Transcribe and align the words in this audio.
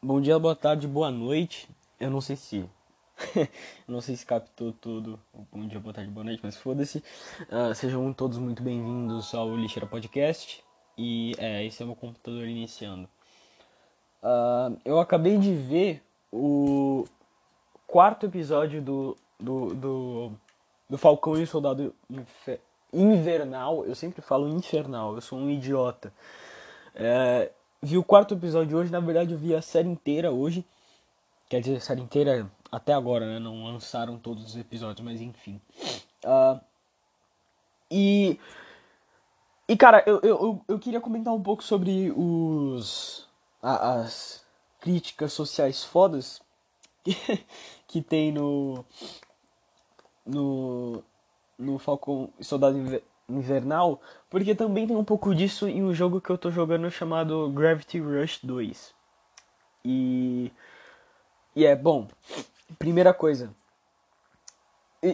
Bom 0.00 0.20
dia, 0.20 0.38
boa 0.38 0.54
tarde, 0.54 0.86
boa 0.86 1.10
noite. 1.10 1.68
Eu 1.98 2.08
não 2.08 2.20
sei 2.20 2.36
se. 2.36 2.64
não 3.88 4.00
sei 4.00 4.14
se 4.14 4.24
captou 4.24 4.72
tudo. 4.72 5.18
Bom 5.50 5.66
dia, 5.66 5.80
boa 5.80 5.92
tarde, 5.92 6.08
boa 6.08 6.22
noite, 6.22 6.38
mas 6.40 6.56
foda-se. 6.56 7.02
Uh, 7.50 7.74
sejam 7.74 8.12
todos 8.12 8.38
muito 8.38 8.62
bem-vindos 8.62 9.34
ao 9.34 9.56
Lixeira 9.56 9.88
Podcast. 9.88 10.62
E 10.96 11.34
é, 11.36 11.66
esse 11.66 11.82
é 11.82 11.84
o 11.84 11.88
meu 11.88 11.96
computador 11.96 12.46
iniciando. 12.46 13.08
Uh, 14.22 14.78
eu 14.84 15.00
acabei 15.00 15.36
de 15.36 15.52
ver 15.52 16.00
o 16.32 17.04
quarto 17.84 18.26
episódio 18.26 18.80
do, 18.80 19.16
do, 19.38 19.74
do, 19.74 20.32
do 20.88 20.96
Falcão 20.96 21.36
e 21.36 21.42
o 21.42 21.46
Soldado 21.46 21.92
Invernal. 22.92 23.84
Eu 23.84 23.96
sempre 23.96 24.22
falo 24.22 24.48
infernal, 24.48 25.16
eu 25.16 25.20
sou 25.20 25.40
um 25.40 25.50
idiota. 25.50 26.12
É, 26.94 27.50
vi 27.82 27.96
o 27.96 28.04
quarto 28.04 28.34
episódio 28.34 28.76
hoje, 28.76 28.90
na 28.90 29.00
verdade 29.00 29.32
eu 29.32 29.38
vi 29.38 29.54
a 29.54 29.62
série 29.62 29.88
inteira 29.88 30.30
hoje. 30.30 30.64
Quer 31.48 31.60
dizer, 31.60 31.76
a 31.76 31.80
série 31.80 32.02
inteira 32.02 32.50
até 32.70 32.92
agora, 32.92 33.26
né? 33.26 33.38
Não 33.38 33.64
lançaram 33.64 34.18
todos 34.18 34.44
os 34.44 34.56
episódios, 34.56 35.04
mas 35.04 35.20
enfim. 35.20 35.60
Uh, 36.24 36.60
e. 37.90 38.38
E 39.66 39.76
cara, 39.76 40.02
eu, 40.06 40.20
eu, 40.22 40.64
eu 40.66 40.78
queria 40.78 41.00
comentar 41.00 41.32
um 41.32 41.42
pouco 41.42 41.62
sobre 41.62 42.12
os. 42.16 43.26
as 43.62 44.44
críticas 44.80 45.32
sociais 45.32 45.84
fodas 45.84 46.40
que, 47.02 47.14
que 47.88 48.02
tem 48.02 48.32
no. 48.32 48.84
No. 50.26 51.02
No 51.58 51.76
Falcon 51.76 52.30
Soldado 52.40 52.78
invernal, 52.78 53.02
porque 54.30 54.54
também 54.54 54.86
tem 54.86 54.96
um 54.96 55.04
pouco 55.04 55.34
disso 55.34 55.68
em 55.68 55.82
um 55.82 55.92
jogo 55.92 56.20
que 56.20 56.30
eu 56.30 56.38
tô 56.38 56.50
jogando 56.50 56.90
chamado 56.90 57.50
Gravity 57.50 58.00
Rush 58.00 58.40
2. 58.42 58.94
E 59.84 60.50
e 61.54 61.66
é 61.66 61.74
bom. 61.74 62.08
Primeira 62.78 63.12
coisa, 63.12 63.50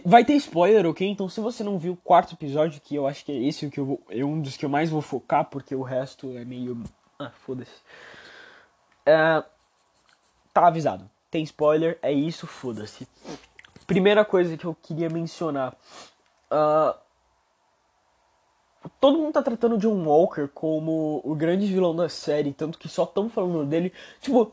vai 0.05 0.23
ter 0.25 0.33
spoiler, 0.35 0.85
ok? 0.85 1.07
Então 1.07 1.29
se 1.29 1.39
você 1.39 1.63
não 1.63 1.77
viu 1.77 1.93
o 1.93 1.97
quarto 1.97 2.33
episódio, 2.33 2.81
que 2.81 2.95
eu 2.95 3.07
acho 3.07 3.25
que 3.25 3.31
é 3.31 3.43
esse 3.43 3.69
que 3.69 3.79
eu 3.79 3.85
vou, 3.85 4.01
é 4.09 4.23
um 4.23 4.41
dos 4.41 4.57
que 4.57 4.65
eu 4.65 4.69
mais 4.69 4.89
vou 4.89 5.01
focar, 5.01 5.45
porque 5.45 5.75
o 5.75 5.81
resto 5.81 6.37
é 6.37 6.45
meio 6.45 6.81
ah, 7.17 7.31
foda-se. 7.31 7.71
É, 9.05 9.43
tá 10.53 10.67
avisado. 10.67 11.09
Tem 11.29 11.43
spoiler, 11.43 11.97
é 12.01 12.11
isso, 12.11 12.47
foda-se. 12.47 13.07
Primeira 13.85 14.25
coisa 14.25 14.57
que 14.57 14.65
eu 14.65 14.75
queria 14.75 15.09
mencionar. 15.09 15.75
Uh, 16.51 16.97
todo 18.99 19.17
mundo 19.17 19.33
tá 19.33 19.41
tratando 19.41 19.77
John 19.77 20.05
Walker 20.05 20.47
como 20.53 21.21
o 21.23 21.35
grande 21.35 21.65
vilão 21.65 21.95
da 21.95 22.09
série, 22.09 22.53
tanto 22.53 22.77
que 22.77 22.87
só 22.87 23.03
estão 23.03 23.29
falando 23.29 23.65
dele. 23.65 23.91
Tipo, 24.21 24.51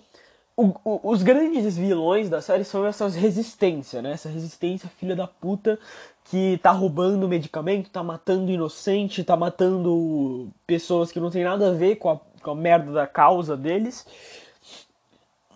o, 0.57 0.75
o, 0.85 1.01
os 1.11 1.23
grandes 1.23 1.77
vilões 1.77 2.29
da 2.29 2.41
série 2.41 2.65
são 2.65 2.87
essas 2.87 3.15
resistências, 3.15 4.03
né? 4.03 4.13
Essa 4.13 4.29
resistência 4.29 4.89
filha 4.99 5.17
da 5.17 5.27
puta 5.27 5.79
que 6.25 6.59
tá 6.63 6.71
roubando 6.71 7.29
medicamento, 7.29 7.91
tá 7.91 8.03
matando 8.03 8.51
inocente, 8.51 9.25
tá 9.25 9.37
matando 9.37 10.49
pessoas 10.67 11.11
que 11.11 11.21
não 11.21 11.31
tem 11.31 11.45
nada 11.45 11.69
a 11.69 11.73
ver 11.73 11.97
com 11.97 12.11
a, 12.11 12.21
com 12.43 12.51
a 12.51 12.55
merda 12.55 12.93
da 12.93 13.07
causa 13.07 13.57
deles. 13.57 14.07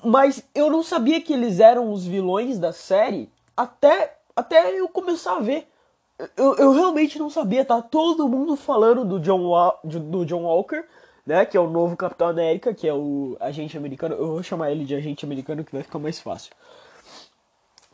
Mas 0.04 0.44
eu 0.54 0.70
não 0.70 0.82
sabia 0.82 1.20
que 1.20 1.32
eles 1.32 1.60
eram 1.60 1.92
os 1.92 2.06
vilões 2.06 2.58
da 2.58 2.72
série 2.72 3.30
até, 3.56 4.18
até 4.34 4.78
eu 4.78 4.88
começar 4.88 5.36
a 5.36 5.40
ver 5.40 5.68
eu, 6.36 6.54
eu 6.56 6.72
realmente 6.72 7.18
não 7.18 7.28
sabia, 7.28 7.64
tá 7.64 7.82
todo 7.82 8.28
mundo 8.28 8.56
falando 8.56 9.04
do 9.04 9.20
John, 9.20 9.72
do 9.84 10.24
John 10.24 10.42
Walker, 10.42 10.84
né? 11.26 11.44
Que 11.44 11.56
é 11.56 11.60
o 11.60 11.68
novo 11.68 11.96
Capitão 11.96 12.28
América, 12.28 12.72
que 12.72 12.88
é 12.88 12.94
o 12.94 13.36
agente 13.40 13.76
americano. 13.76 14.14
Eu 14.14 14.28
vou 14.28 14.42
chamar 14.42 14.70
ele 14.70 14.84
de 14.84 14.94
agente 14.94 15.24
americano 15.24 15.64
que 15.64 15.72
vai 15.72 15.82
ficar 15.82 15.98
mais 15.98 16.18
fácil. 16.18 16.52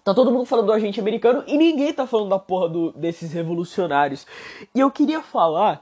Tá 0.04 0.12
todo 0.12 0.32
mundo 0.32 0.44
falando 0.44 0.66
do 0.66 0.72
agente 0.72 1.00
americano 1.00 1.44
e 1.46 1.56
ninguém 1.56 1.92
tá 1.92 2.06
falando 2.06 2.28
da 2.28 2.38
porra 2.38 2.68
do, 2.68 2.92
desses 2.92 3.32
revolucionários. 3.32 4.26
E 4.74 4.80
eu 4.80 4.90
queria 4.90 5.22
falar 5.22 5.80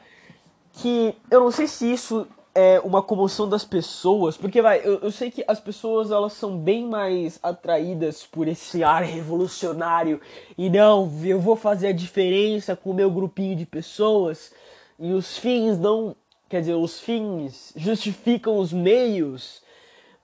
que 0.75 1.15
eu 1.31 1.41
não 1.41 1.51
sei 1.51 1.67
se 1.67 1.91
isso 1.91 2.27
é, 2.55 2.81
uma 2.81 3.03
comoção 3.03 3.49
das 3.49 3.65
pessoas, 3.65 4.37
porque 4.37 4.61
vai, 4.61 4.81
eu, 4.84 4.99
eu, 5.00 5.12
sei 5.12 5.31
que 5.31 5.44
as 5.47 5.61
pessoas 5.61 6.11
elas 6.11 6.33
são 6.33 6.59
bem 6.59 6.84
mais 6.87 7.38
atraídas 7.43 8.27
por 8.27 8.49
esse 8.49 8.83
ar 8.83 9.03
revolucionário 9.03 10.21
e 10.59 10.69
não, 10.69 11.10
eu 11.25 11.41
vou 11.41 11.55
fazer 11.55 11.89
a 11.89 11.93
diferença 11.93 12.75
com 12.75 12.91
o 12.91 12.94
meu 12.94 13.10
grupinho 13.10 13.55
de 13.55 13.65
pessoas 13.65 14.53
e 14.99 15.12
os 15.12 15.39
fins 15.39 15.78
não, 15.78 16.16
quer 16.49 16.60
dizer, 16.60 16.75
os 16.75 17.00
fins 17.00 17.72
justificam 17.77 18.59
os 18.59 18.72
meios 18.72 19.62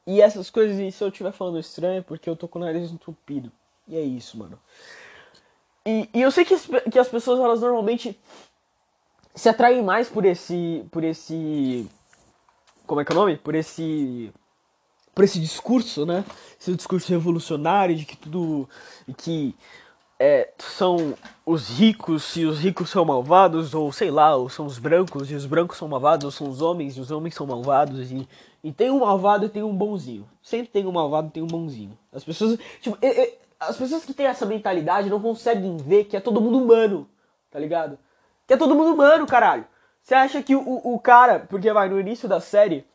e 0.06 0.20
essas 0.20 0.50
coisas, 0.50 0.78
e 0.78 0.90
se 0.90 1.02
eu 1.02 1.08
estiver 1.08 1.32
falando 1.32 1.58
estranho 1.58 1.98
é 1.98 2.02
porque 2.02 2.28
eu 2.28 2.36
tô 2.36 2.46
com 2.46 2.58
o 2.58 2.62
nariz 2.62 2.90
entupido. 2.90 3.50
E 3.88 3.96
é 3.96 4.00
isso, 4.00 4.38
mano. 4.38 4.58
E, 5.84 6.08
e 6.12 6.22
eu 6.22 6.30
sei 6.30 6.44
que, 6.44 6.56
que 6.90 6.98
as 6.98 7.08
pessoas 7.08 7.38
elas 7.38 7.60
normalmente 7.60 8.18
se 9.34 9.48
atraem 9.48 9.82
mais 9.82 10.08
por 10.08 10.24
esse 10.24 10.84
por 10.90 11.04
esse 11.04 11.88
como 12.86 13.00
é 13.00 13.04
que 13.04 13.12
é 13.12 13.14
o 13.14 13.18
nome? 13.18 13.36
Por 13.36 13.54
esse 13.54 14.32
por 15.14 15.24
esse 15.24 15.40
discurso, 15.40 16.04
né? 16.04 16.24
Esse 16.60 16.74
discurso 16.74 17.10
revolucionário 17.10 17.96
de 17.96 18.04
que 18.04 18.16
tudo 18.16 18.68
que 19.16 19.54
é, 20.18 20.50
são 20.58 21.14
os 21.44 21.70
ricos 21.70 22.36
e 22.36 22.44
os 22.44 22.58
ricos 22.58 22.90
são 22.90 23.04
malvados, 23.04 23.74
ou 23.74 23.90
sei 23.92 24.10
lá, 24.10 24.36
ou 24.36 24.48
são 24.48 24.66
os 24.66 24.78
brancos 24.78 25.30
e 25.30 25.34
os 25.34 25.46
brancos 25.46 25.78
são 25.78 25.88
malvados, 25.88 26.24
ou 26.24 26.30
são 26.30 26.48
os 26.48 26.60
homens 26.60 26.96
e 26.96 27.00
os 27.00 27.10
homens 27.10 27.34
são 27.34 27.46
malvados, 27.46 28.10
e, 28.10 28.28
e 28.62 28.72
tem 28.72 28.90
um 28.90 29.00
malvado 29.00 29.46
e 29.46 29.48
tem 29.48 29.62
um 29.62 29.74
bonzinho. 29.74 30.28
Sempre 30.42 30.68
tem 30.68 30.86
um 30.86 30.92
malvado 30.92 31.28
e 31.28 31.30
tem 31.30 31.42
um 31.42 31.46
bonzinho. 31.46 31.96
As 32.12 32.24
pessoas, 32.24 32.58
tipo, 32.80 32.98
as 33.58 33.76
pessoas 33.76 34.04
que 34.04 34.12
têm 34.12 34.26
essa 34.26 34.44
mentalidade 34.44 35.08
não 35.08 35.20
conseguem 35.20 35.76
ver 35.78 36.04
que 36.04 36.16
é 36.16 36.20
todo 36.20 36.40
mundo 36.40 36.58
humano, 36.58 37.08
tá 37.50 37.58
ligado? 37.58 37.98
Que 38.46 38.54
é 38.54 38.56
todo 38.56 38.74
mundo 38.74 38.92
humano, 38.92 39.26
caralho. 39.26 39.66
Você 40.06 40.14
acha 40.14 40.40
que 40.40 40.54
o, 40.54 40.62
o 40.62 41.00
cara, 41.00 41.40
porque 41.40 41.72
vai, 41.72 41.88
no 41.88 41.98
início 41.98 42.28
da 42.28 42.38
série, 42.38 42.86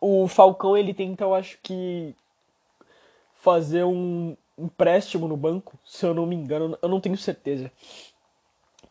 o 0.00 0.26
Falcão 0.26 0.74
ele 0.74 0.94
tenta, 0.94 1.24
eu 1.24 1.34
acho 1.34 1.58
que, 1.62 2.16
fazer 3.34 3.84
um 3.84 4.34
empréstimo 4.56 5.28
no 5.28 5.36
banco, 5.36 5.78
se 5.84 6.06
eu 6.06 6.14
não 6.14 6.24
me 6.24 6.34
engano, 6.34 6.78
eu 6.80 6.88
não 6.88 6.98
tenho 6.98 7.14
certeza. 7.18 7.70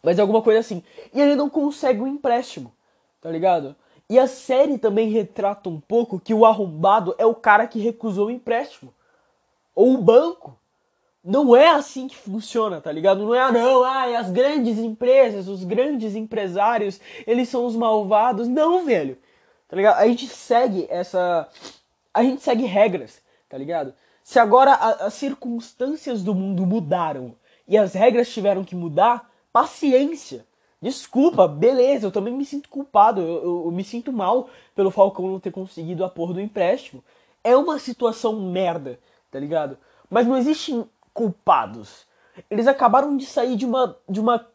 Mas 0.03 0.19
é 0.19 0.21
alguma 0.21 0.43
coisa 0.43 0.59
assim. 0.59 0.83
E 1.11 1.19
ele 1.19 1.33
não 1.33 1.49
consegue 1.49 1.99
o 1.99 2.03
um 2.03 2.07
empréstimo, 2.07 2.71
tá 3.19 3.31
ligado? 3.31 3.75
E 4.07 4.19
a 4.19 4.27
série 4.27 4.77
também 4.77 5.09
retrata 5.09 5.69
um 5.69 5.79
pouco 5.79 6.19
que 6.19 6.35
o 6.35 6.45
arrombado 6.45 7.15
é 7.17 7.25
o 7.25 7.33
cara 7.33 7.65
que 7.65 7.79
recusou 7.79 8.27
o 8.27 8.31
empréstimo. 8.31 8.93
Ou 9.73 9.95
o 9.95 10.01
banco. 10.03 10.55
Não 11.27 11.53
é 11.53 11.67
assim 11.67 12.07
que 12.07 12.15
funciona, 12.15 12.79
tá 12.79 12.89
ligado? 12.89 13.25
Não 13.25 13.35
é, 13.35 13.41
ah, 13.41 13.51
não, 13.51 13.83
ai, 13.83 14.15
as 14.15 14.31
grandes 14.31 14.77
empresas, 14.77 15.49
os 15.49 15.61
grandes 15.61 16.15
empresários, 16.15 17.01
eles 17.27 17.49
são 17.49 17.65
os 17.65 17.75
malvados. 17.75 18.47
Não, 18.47 18.85
velho. 18.85 19.17
Tá 19.67 19.75
ligado? 19.75 19.97
A 19.97 20.07
gente 20.07 20.25
segue 20.25 20.87
essa. 20.89 21.49
A 22.13 22.23
gente 22.23 22.41
segue 22.41 22.63
regras, 22.63 23.21
tá 23.49 23.57
ligado? 23.57 23.93
Se 24.23 24.39
agora 24.39 24.71
a, 24.71 25.07
as 25.07 25.15
circunstâncias 25.15 26.23
do 26.23 26.33
mundo 26.33 26.65
mudaram 26.65 27.35
e 27.67 27.77
as 27.77 27.93
regras 27.93 28.31
tiveram 28.31 28.63
que 28.63 28.73
mudar, 28.73 29.29
paciência. 29.51 30.45
Desculpa, 30.81 31.45
beleza, 31.45 32.07
eu 32.07 32.11
também 32.11 32.33
me 32.33 32.45
sinto 32.45 32.69
culpado, 32.69 33.19
eu, 33.19 33.43
eu, 33.43 33.63
eu 33.65 33.71
me 33.71 33.83
sinto 33.83 34.13
mal 34.13 34.47
pelo 34.73 34.91
Falcão 34.91 35.27
não 35.27 35.41
ter 35.41 35.51
conseguido 35.51 36.05
a 36.05 36.09
porra 36.09 36.35
do 36.35 36.41
empréstimo. 36.41 37.03
É 37.43 37.53
uma 37.57 37.79
situação 37.79 38.39
merda, 38.39 38.97
tá 39.29 39.37
ligado? 39.37 39.77
Mas 40.09 40.25
não 40.25 40.37
existe 40.37 40.85
culpados. 41.17 42.05
Eles 42.47 42.67
acabaram 42.67 43.17
de 43.17 43.25
sair 43.25 43.55
de 43.55 43.65
uma, 43.65 43.97
de 44.07 44.19
uma, 44.19 44.47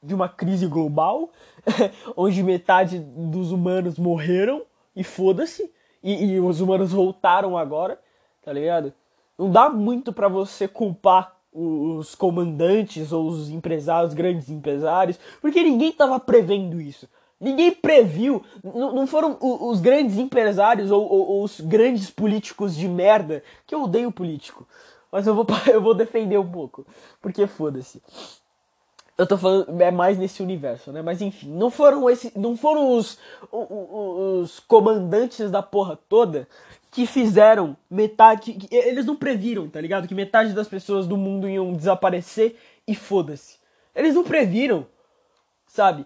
de 0.00 0.14
uma 0.14 0.28
crise 0.28 0.68
global, 0.68 1.30
onde 2.16 2.40
metade 2.40 3.00
dos 3.00 3.50
humanos 3.50 3.98
morreram, 3.98 4.62
e 4.94 5.02
foda-se, 5.02 5.68
e, 6.00 6.26
e, 6.26 6.40
os 6.40 6.60
humanos 6.60 6.92
voltaram 6.92 7.58
agora, 7.58 7.98
tá 8.44 8.52
ligado? 8.52 8.92
Não 9.36 9.50
dá 9.50 9.68
muito 9.68 10.12
para 10.12 10.28
você 10.28 10.68
culpar 10.68 11.34
os 11.52 12.14
comandantes 12.14 13.10
ou 13.10 13.26
os 13.26 13.50
empresários, 13.50 14.10
os 14.10 14.14
grandes 14.14 14.48
empresários, 14.48 15.18
porque 15.40 15.64
ninguém 15.64 15.90
tava 15.90 16.20
prevendo 16.20 16.80
isso. 16.80 17.08
Ninguém 17.40 17.72
previu, 17.72 18.44
não 18.62 19.06
foram 19.08 19.36
os 19.40 19.80
grandes 19.80 20.16
empresários 20.16 20.92
ou, 20.92 21.02
ou, 21.02 21.26
ou 21.26 21.44
os 21.44 21.60
grandes 21.60 22.08
políticos 22.08 22.76
de 22.76 22.86
merda, 22.86 23.42
que 23.66 23.74
eu 23.74 23.82
odeio 23.82 24.12
político, 24.12 24.66
mas 25.14 25.28
eu 25.28 25.34
vou, 25.36 25.46
eu 25.72 25.80
vou 25.80 25.94
defender 25.94 26.36
um 26.36 26.50
pouco. 26.50 26.84
Porque 27.22 27.46
foda-se. 27.46 28.02
Eu 29.16 29.28
tô 29.28 29.38
falando 29.38 29.80
é 29.80 29.92
mais 29.92 30.18
nesse 30.18 30.42
universo, 30.42 30.90
né? 30.90 31.02
Mas 31.02 31.22
enfim, 31.22 31.50
não 31.50 31.70
foram 31.70 32.10
esse, 32.10 32.36
não 32.36 32.56
foram 32.56 32.96
os, 32.96 33.16
os, 33.52 33.68
os 33.70 34.58
comandantes 34.58 35.52
da 35.52 35.62
porra 35.62 35.96
toda 36.08 36.48
que 36.90 37.06
fizeram 37.06 37.76
metade. 37.88 38.58
Eles 38.72 39.06
não 39.06 39.14
previram, 39.14 39.70
tá 39.70 39.80
ligado? 39.80 40.08
Que 40.08 40.16
metade 40.16 40.52
das 40.52 40.66
pessoas 40.66 41.06
do 41.06 41.16
mundo 41.16 41.48
iam 41.48 41.72
desaparecer 41.74 42.58
e 42.84 42.92
foda-se. 42.92 43.58
Eles 43.94 44.16
não 44.16 44.24
previram, 44.24 44.84
sabe? 45.64 46.04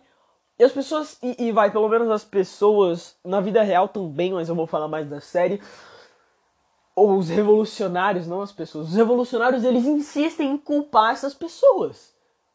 E 0.58 0.64
as 0.64 0.72
pessoas. 0.72 1.16
E, 1.22 1.46
e, 1.46 1.50
vai, 1.50 1.70
pelo 1.70 1.88
menos 1.88 2.10
as 2.10 2.24
pessoas 2.24 3.16
na 3.24 3.40
vida 3.40 3.62
real 3.62 3.88
também, 3.88 4.34
mas 4.34 4.50
eu 4.50 4.54
vou 4.54 4.66
falar 4.66 4.86
mais 4.86 5.08
da 5.08 5.18
série 5.18 5.62
ou 6.98 7.16
os 7.16 7.28
revolucionários, 7.28 8.26
não 8.26 8.42
as 8.42 8.50
pessoas, 8.50 8.88
os 8.88 8.94
revolucionários 8.94 9.62
eles 9.62 9.86
insistem 9.86 10.50
em 10.50 10.58
culpar 10.58 11.12
essas 11.12 11.32
pessoas, 11.32 12.12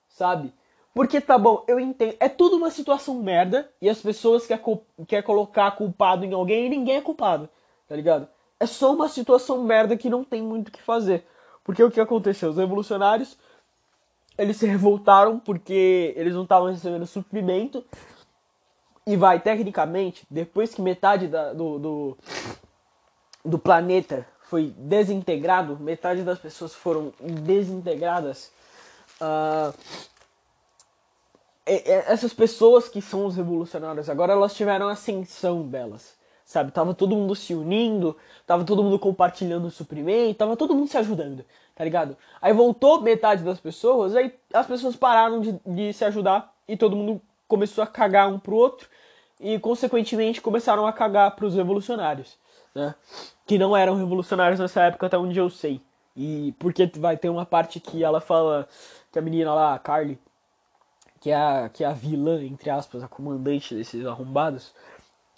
sabe? 0.10 0.54
Porque 0.94 1.22
tá 1.22 1.38
bom, 1.38 1.64
eu 1.66 1.80
entendo, 1.80 2.16
é 2.20 2.28
tudo 2.28 2.58
uma 2.58 2.70
situação 2.70 3.16
merda 3.16 3.72
e 3.82 3.90
as 3.90 4.02
pessoas 4.02 4.46
querem 4.46 4.82
quer 5.08 5.24
colocar 5.24 5.72
culpado 5.72 6.26
em 6.26 6.34
alguém 6.34 6.66
e 6.66 6.70
ninguém 6.70 6.98
é 6.98 7.02
culpado, 7.02 7.50
tá 7.88 7.96
ligado? 7.96 8.28
É 8.60 8.66
só 8.66 8.94
uma 8.94 9.08
situação 9.08 9.64
merda 9.64 9.96
que 9.96 10.10
não 10.10 10.24
tem 10.24 10.42
muito 10.42 10.68
o 10.68 10.72
que 10.72 10.82
fazer. 10.82 11.26
Porque 11.64 11.82
o 11.82 11.90
que 11.90 12.02
aconteceu? 12.02 12.50
Os 12.50 12.58
revolucionários 12.58 13.38
eles 14.38 14.58
se 14.58 14.66
revoltaram 14.66 15.40
porque 15.40 16.14
eles 16.18 16.34
não 16.34 16.44
estavam 16.44 16.70
recebendo 16.70 17.06
suprimento. 17.06 17.84
E 19.06 19.18
vai, 19.18 19.40
tecnicamente, 19.40 20.26
depois 20.30 20.74
que 20.74 20.82
metade 20.82 21.28
da, 21.28 21.52
do, 21.54 21.78
do, 21.78 22.18
do 23.44 23.60
planeta 23.60 24.26
foi 24.54 24.72
desintegrado, 24.78 25.80
metade 25.80 26.22
das 26.22 26.38
pessoas 26.38 26.76
foram 26.76 27.12
desintegradas. 27.20 28.52
Uh, 29.20 29.74
essas 31.66 32.32
pessoas 32.36 32.88
que 32.88 33.02
são 33.02 33.26
os 33.26 33.36
revolucionários 33.36 34.12
agora, 34.12 34.34
elas 34.34 34.54
tiveram 34.54 34.88
ascensão 34.88 35.68
delas 35.68 36.14
sabe? 36.46 36.72
Tava 36.72 36.94
todo 36.94 37.16
mundo 37.16 37.34
se 37.34 37.56
unindo, 37.56 38.16
tava 38.46 38.64
todo 38.64 38.84
mundo 38.84 39.00
compartilhando 39.00 39.66
o 39.66 39.72
suprimento, 39.72 40.38
tava 40.38 40.56
todo 40.56 40.76
mundo 40.76 40.88
se 40.88 40.98
ajudando, 41.00 41.44
tá 41.74 41.84
ligado? 41.84 42.16
Aí 42.40 42.54
voltou 42.54 43.02
metade 43.02 43.44
das 43.44 43.60
pessoas, 43.60 44.16
aí 44.16 44.32
as 44.54 44.68
pessoas 44.68 44.96
pararam 44.96 45.42
de, 45.42 45.60
de 45.66 45.94
se 45.94 46.06
ajudar 46.06 46.54
e 46.68 46.78
todo 46.78 46.96
mundo 46.96 47.20
começou 47.48 47.84
a 47.84 47.88
cagar 47.88 48.30
um 48.30 48.38
pro 48.38 48.56
outro 48.56 48.88
e 49.40 49.58
consequentemente 49.58 50.42
começaram 50.42 50.86
a 50.86 50.94
cagar 50.94 51.36
pros 51.36 51.56
revolucionários, 51.56 52.38
né? 52.76 52.94
Que 53.46 53.58
não 53.58 53.76
eram 53.76 53.96
revolucionários 53.96 54.60
nessa 54.60 54.84
época 54.84 55.08
até 55.08 55.18
onde 55.18 55.38
eu 55.38 55.50
sei. 55.50 55.82
E 56.16 56.54
porque 56.60 56.90
vai 56.98 57.18
ter 57.18 57.30
uma 57.30 57.46
parte 57.46 57.80
que 57.80 58.04
ela 58.04 58.22
fala 58.22 58.68
que 59.12 59.20
a 59.20 59.22
menina 59.22 59.54
lá, 59.54 59.74
a 59.74 59.80
Carly, 59.80 60.20
que 61.20 61.32
é 61.32 61.36
a, 61.36 61.70
que 61.70 61.84
é 61.84 61.88
a 61.88 61.94
vilã, 61.94 62.44
entre 62.44 62.70
aspas, 62.70 63.04
a 63.04 63.08
comandante 63.08 63.74
desses 63.76 64.06
arrombados, 64.06 64.74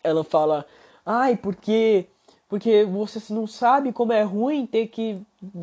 ela 0.03 0.23
fala 0.23 0.65
Ai, 1.05 1.37
porque 1.37 2.07
porque 2.47 2.83
você 2.85 3.33
não 3.33 3.47
sabe 3.47 3.91
como 3.91 4.13
é 4.13 4.21
ruim 4.23 4.65
ter 4.65 4.87
que 4.87 5.21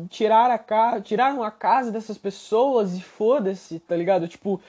tirar 0.09 0.51
a 0.51 0.57
casa, 0.57 1.01
tirar 1.01 1.33
uma 1.33 1.49
casa 1.49 1.91
dessas 1.91 2.17
pessoas 2.17 2.95
e 2.95 3.01
foda-se, 3.01 3.79
tá 3.79 3.95
ligado? 3.95 4.27
Tipo, 4.27 4.61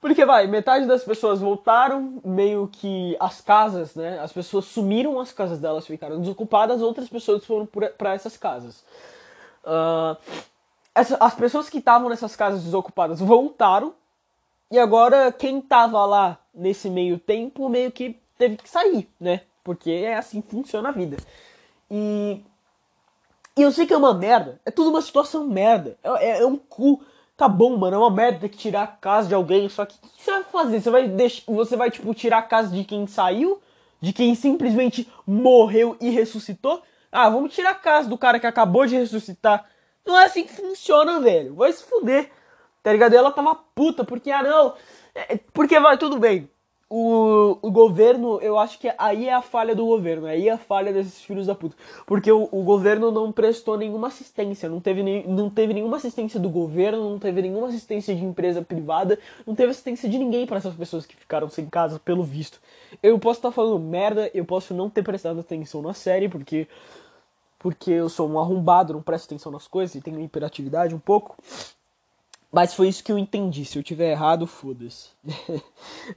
porque 0.00 0.24
vai, 0.24 0.46
metade 0.46 0.86
das 0.86 1.02
pessoas 1.02 1.40
voltaram, 1.40 2.20
meio 2.24 2.68
que 2.68 3.16
as 3.18 3.40
casas, 3.40 3.94
né? 3.94 4.20
As 4.20 4.32
pessoas 4.32 4.66
sumiram, 4.66 5.18
as 5.18 5.32
casas 5.32 5.58
delas 5.58 5.86
ficaram 5.86 6.20
desocupadas, 6.20 6.80
outras 6.80 7.08
pessoas 7.08 7.44
foram 7.44 7.66
para 7.66 8.14
essas 8.14 8.36
casas. 8.36 8.84
Uh, 9.64 10.16
essa, 10.94 11.16
as 11.18 11.34
pessoas 11.34 11.68
que 11.68 11.78
estavam 11.78 12.08
nessas 12.08 12.36
casas 12.36 12.62
desocupadas 12.62 13.20
voltaram, 13.20 13.94
e 14.70 14.78
agora 14.78 15.32
quem 15.32 15.60
tava 15.60 16.04
lá 16.04 16.38
nesse 16.54 16.90
meio 16.90 17.18
tempo 17.18 17.68
meio 17.68 17.90
que 17.90 18.20
teve 18.36 18.56
que 18.56 18.68
sair, 18.68 19.08
né? 19.18 19.42
Porque 19.64 19.90
é 19.90 20.16
assim 20.16 20.40
que 20.40 20.50
funciona 20.50 20.90
a 20.90 20.92
vida. 20.92 21.16
E, 21.90 22.42
e 23.56 23.62
eu 23.62 23.72
sei 23.72 23.86
que 23.86 23.92
é 23.92 23.96
uma 23.96 24.14
merda. 24.14 24.60
É 24.64 24.70
tudo 24.70 24.90
uma 24.90 25.02
situação 25.02 25.46
merda. 25.46 25.98
É, 26.02 26.30
é, 26.30 26.42
é 26.42 26.46
um 26.46 26.56
cu. 26.56 27.02
Tá 27.38 27.46
bom, 27.46 27.76
mano, 27.76 27.94
é 27.94 27.98
uma 28.00 28.10
merda 28.10 28.40
ter 28.40 28.48
que 28.48 28.58
tirar 28.58 28.82
a 28.82 28.86
casa 28.88 29.28
de 29.28 29.34
alguém. 29.34 29.68
Só 29.68 29.86
que 29.86 29.94
o 29.94 30.08
que 30.08 30.24
você 30.24 30.32
vai 30.32 30.42
fazer? 30.42 30.80
Você 30.80 30.90
vai, 30.90 31.08
você 31.46 31.76
vai, 31.76 31.88
tipo, 31.88 32.12
tirar 32.12 32.38
a 32.38 32.42
casa 32.42 32.74
de 32.74 32.82
quem 32.82 33.06
saiu? 33.06 33.62
De 34.00 34.12
quem 34.12 34.34
simplesmente 34.34 35.08
morreu 35.24 35.96
e 36.00 36.10
ressuscitou? 36.10 36.82
Ah, 37.12 37.30
vamos 37.30 37.54
tirar 37.54 37.70
a 37.70 37.74
casa 37.76 38.08
do 38.08 38.18
cara 38.18 38.40
que 38.40 38.46
acabou 38.46 38.86
de 38.86 38.96
ressuscitar. 38.96 39.64
Não 40.04 40.18
é 40.18 40.24
assim 40.24 40.42
que 40.42 40.52
funciona, 40.52 41.20
velho. 41.20 41.54
Vai 41.54 41.72
se 41.72 41.84
fuder. 41.84 42.28
Tá 42.82 42.92
ligado? 42.92 43.14
Ela 43.14 43.30
tava 43.30 43.54
puta, 43.54 44.02
porque, 44.04 44.32
ah, 44.32 44.42
não. 44.42 44.74
É, 45.14 45.36
porque 45.52 45.78
vai, 45.78 45.96
tudo 45.96 46.18
bem 46.18 46.50
o, 46.90 47.58
o 47.60 47.70
governo, 47.70 48.40
eu 48.40 48.58
acho 48.58 48.78
que 48.78 48.90
aí 48.96 49.28
é 49.28 49.34
a 49.34 49.42
falha 49.42 49.74
do 49.74 49.84
governo, 49.84 50.26
aí 50.26 50.48
é 50.48 50.52
a 50.52 50.58
falha 50.58 50.90
desses 50.90 51.20
filhos 51.20 51.46
da 51.46 51.54
puta. 51.54 51.76
Porque 52.06 52.32
o, 52.32 52.48
o 52.50 52.62
governo 52.62 53.10
não 53.10 53.30
prestou 53.30 53.76
nenhuma 53.76 54.08
assistência, 54.08 54.70
não 54.70 54.80
teve, 54.80 55.02
nem, 55.02 55.26
não 55.26 55.50
teve 55.50 55.74
nenhuma 55.74 55.98
assistência 55.98 56.40
do 56.40 56.48
governo, 56.48 57.10
não 57.10 57.18
teve 57.18 57.42
nenhuma 57.42 57.68
assistência 57.68 58.14
de 58.14 58.24
empresa 58.24 58.62
privada, 58.62 59.18
não 59.46 59.54
teve 59.54 59.70
assistência 59.70 60.08
de 60.08 60.18
ninguém 60.18 60.46
para 60.46 60.56
essas 60.56 60.74
pessoas 60.74 61.04
que 61.04 61.14
ficaram 61.14 61.50
sem 61.50 61.66
casa, 61.66 61.98
pelo 61.98 62.24
visto. 62.24 62.58
Eu 63.02 63.18
posso 63.18 63.38
estar 63.40 63.50
tá 63.50 63.54
falando 63.54 63.78
merda, 63.78 64.30
eu 64.32 64.44
posso 64.46 64.72
não 64.72 64.88
ter 64.88 65.02
prestado 65.02 65.40
atenção 65.40 65.82
na 65.82 65.92
série, 65.92 66.28
porque. 66.28 66.66
Porque 67.60 67.90
eu 67.90 68.08
sou 68.08 68.30
um 68.30 68.38
arrombado, 68.38 68.92
não 68.92 69.02
presto 69.02 69.24
atenção 69.24 69.50
nas 69.50 69.66
coisas 69.66 69.96
e 69.96 70.00
tenho 70.00 70.20
hiperatividade 70.20 70.94
um 70.94 70.98
pouco. 71.00 71.36
Mas 72.50 72.72
foi 72.72 72.88
isso 72.88 73.04
que 73.04 73.12
eu 73.12 73.18
entendi. 73.18 73.64
Se 73.64 73.78
eu 73.78 73.82
tiver 73.82 74.10
errado, 74.10 74.46
foda-se. 74.46 75.10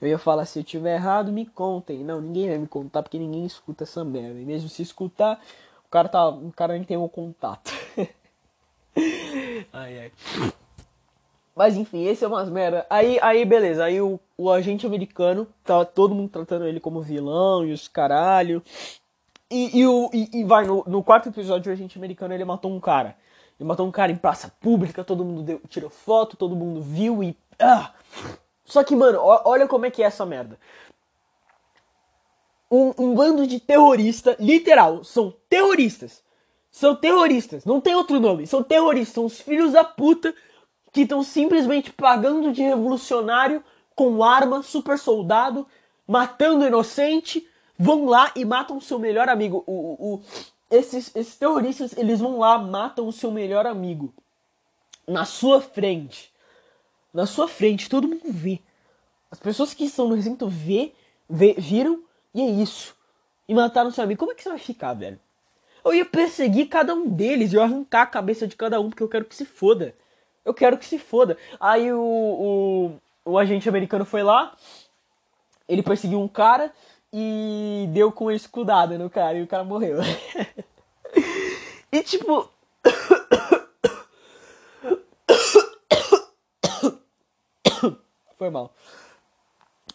eu 0.02 0.08
ia 0.08 0.18
falar, 0.18 0.46
se 0.46 0.60
eu 0.60 0.64
tiver 0.64 0.96
errado, 0.96 1.32
me 1.32 1.46
contem. 1.46 2.04
Não, 2.04 2.22
ninguém 2.22 2.48
vai 2.48 2.58
me 2.58 2.68
contar 2.68 3.04
porque 3.04 3.20
ninguém 3.20 3.46
escuta 3.46 3.84
essa 3.84 4.04
merda. 4.04 4.40
E 4.40 4.46
mesmo 4.46 4.70
se 4.70 4.82
escutar, 4.82 5.42
o 5.86 5.90
cara 5.90 6.08
tá. 6.08 6.30
O 6.30 6.52
cara 6.54 6.74
nem 6.74 6.84
tem 6.84 6.96
um 6.96 7.08
contato. 7.08 7.72
ai 9.74 10.00
ai. 10.00 10.12
Mas 11.54 11.76
enfim, 11.76 12.06
esse 12.06 12.24
é 12.24 12.28
umas 12.28 12.50
merda. 12.50 12.86
Aí, 12.90 13.20
aí 13.22 13.44
beleza. 13.44 13.84
Aí 13.84 14.02
o, 14.02 14.18
o 14.38 14.50
agente 14.50 14.86
americano, 14.86 15.46
tá 15.66 15.84
todo 15.84 16.16
mundo 16.16 16.30
tratando 16.30 16.66
ele 16.66 16.80
como 16.80 17.02
vilão 17.02 17.66
e 17.66 17.74
os 17.74 17.90
caralho. 17.90 18.64
E, 19.50 19.80
e, 19.80 19.86
o, 19.86 20.10
e, 20.14 20.30
e 20.40 20.44
vai, 20.46 20.66
no, 20.66 20.82
no 20.88 21.04
quarto 21.04 21.28
episódio, 21.28 21.70
o 21.70 21.74
agente 21.74 21.98
americano 21.98 22.34
ele 22.34 22.46
matou 22.46 22.72
um 22.72 22.80
cara. 22.80 23.18
Ele 23.62 23.68
matou 23.68 23.86
um 23.86 23.92
cara 23.92 24.12
em 24.12 24.16
praça 24.16 24.52
pública, 24.60 25.04
todo 25.04 25.24
mundo 25.24 25.44
deu, 25.44 25.62
tirou 25.70 25.92
foto, 25.92 26.36
todo 26.36 26.56
mundo 26.56 26.82
viu 26.82 27.24
e. 27.24 27.38
Ah! 27.60 27.94
Só 28.66 28.84
que, 28.84 28.96
mano, 28.96 29.20
olha 29.22 29.68
como 29.68 29.86
é 29.86 29.92
que 29.92 30.02
é 30.02 30.08
essa 30.08 30.26
merda. 30.26 30.58
Um, 32.72 32.92
um 32.98 33.14
bando 33.14 33.46
de 33.46 33.60
terrorista, 33.60 34.36
literal, 34.40 35.04
são 35.04 35.32
terroristas. 35.48 36.24
São 36.72 36.96
terroristas, 36.96 37.64
não 37.64 37.80
tem 37.80 37.94
outro 37.94 38.20
nome. 38.20 38.48
São 38.48 38.64
terroristas, 38.64 39.14
são 39.14 39.26
os 39.26 39.40
filhos 39.40 39.74
da 39.74 39.84
puta 39.84 40.34
que 40.92 41.02
estão 41.02 41.22
simplesmente 41.22 41.94
pagando 41.94 42.52
de 42.52 42.64
revolucionário 42.64 43.64
com 43.94 44.24
arma, 44.24 44.64
super 44.64 44.98
soldado, 44.98 45.68
matando 46.08 46.66
inocente, 46.66 47.48
vão 47.78 48.06
lá 48.06 48.32
e 48.36 48.44
matam 48.44 48.82
seu 48.82 48.98
melhor 48.98 49.30
amigo. 49.30 49.64
O, 49.68 50.16
o, 50.16 50.22
esses, 50.72 51.14
esses 51.16 51.36
terroristas, 51.36 51.96
eles 51.98 52.20
vão 52.20 52.40
lá, 52.40 52.58
matam 52.58 53.08
o 53.08 53.12
seu 53.12 53.30
melhor 53.30 53.68
amigo. 53.68 54.14
Na 55.06 55.26
sua 55.26 55.62
frente. 55.62 56.32
Na 57.14 57.26
sua 57.26 57.48
frente, 57.48 57.90
todo 57.90 58.08
mundo 58.08 58.24
vê. 58.26 58.60
As 59.30 59.40
pessoas 59.40 59.74
que 59.74 59.84
estão 59.84 60.08
no 60.08 60.16
recinto 60.16 60.48
vê, 60.48 60.94
vê, 61.30 61.54
viram 61.58 62.04
e 62.34 62.42
é 62.42 62.46
isso. 62.46 62.96
E 63.48 63.54
mataram 63.54 63.92
seu 63.92 64.04
amigo. 64.04 64.20
Como 64.20 64.32
é 64.32 64.36
que 64.36 64.42
você 64.42 64.50
vai 64.50 64.60
ficar, 64.60 64.94
velho? 64.94 65.20
Eu 65.84 65.94
ia 65.94 66.06
perseguir 66.06 66.70
cada 66.70 66.94
um 66.94 67.10
deles, 67.10 67.54
eu 67.54 67.62
arrancar 67.62 68.04
a 68.04 68.08
cabeça 68.08 68.48
de 68.48 68.56
cada 68.56 68.80
um, 68.80 68.90
porque 68.90 69.04
eu 69.04 69.10
quero 69.10 69.26
que 69.26 69.36
se 69.36 69.46
foda. 69.46 69.96
Eu 70.46 70.54
quero 70.54 70.78
que 70.78 70.86
se 70.86 70.98
foda. 70.98 71.38
Aí 71.60 71.92
o, 71.92 72.00
o, 73.26 73.32
o 73.32 73.38
agente 73.38 73.68
americano 73.68 74.06
foi 74.06 74.24
lá, 74.24 74.56
ele 75.68 75.82
perseguiu 75.82 76.22
um 76.22 76.28
cara, 76.28 76.74
e 77.14 77.88
deu 77.92 78.12
com 78.12 78.32
escudada 78.32 78.98
no 78.98 79.10
cara 79.10 79.38
e 79.38 79.44
o 79.44 79.48
cara 79.48 79.64
morreu. 79.64 80.00
e 81.92 82.04
tipo. 82.04 82.50
Foi 88.38 88.50
mal. 88.50 88.74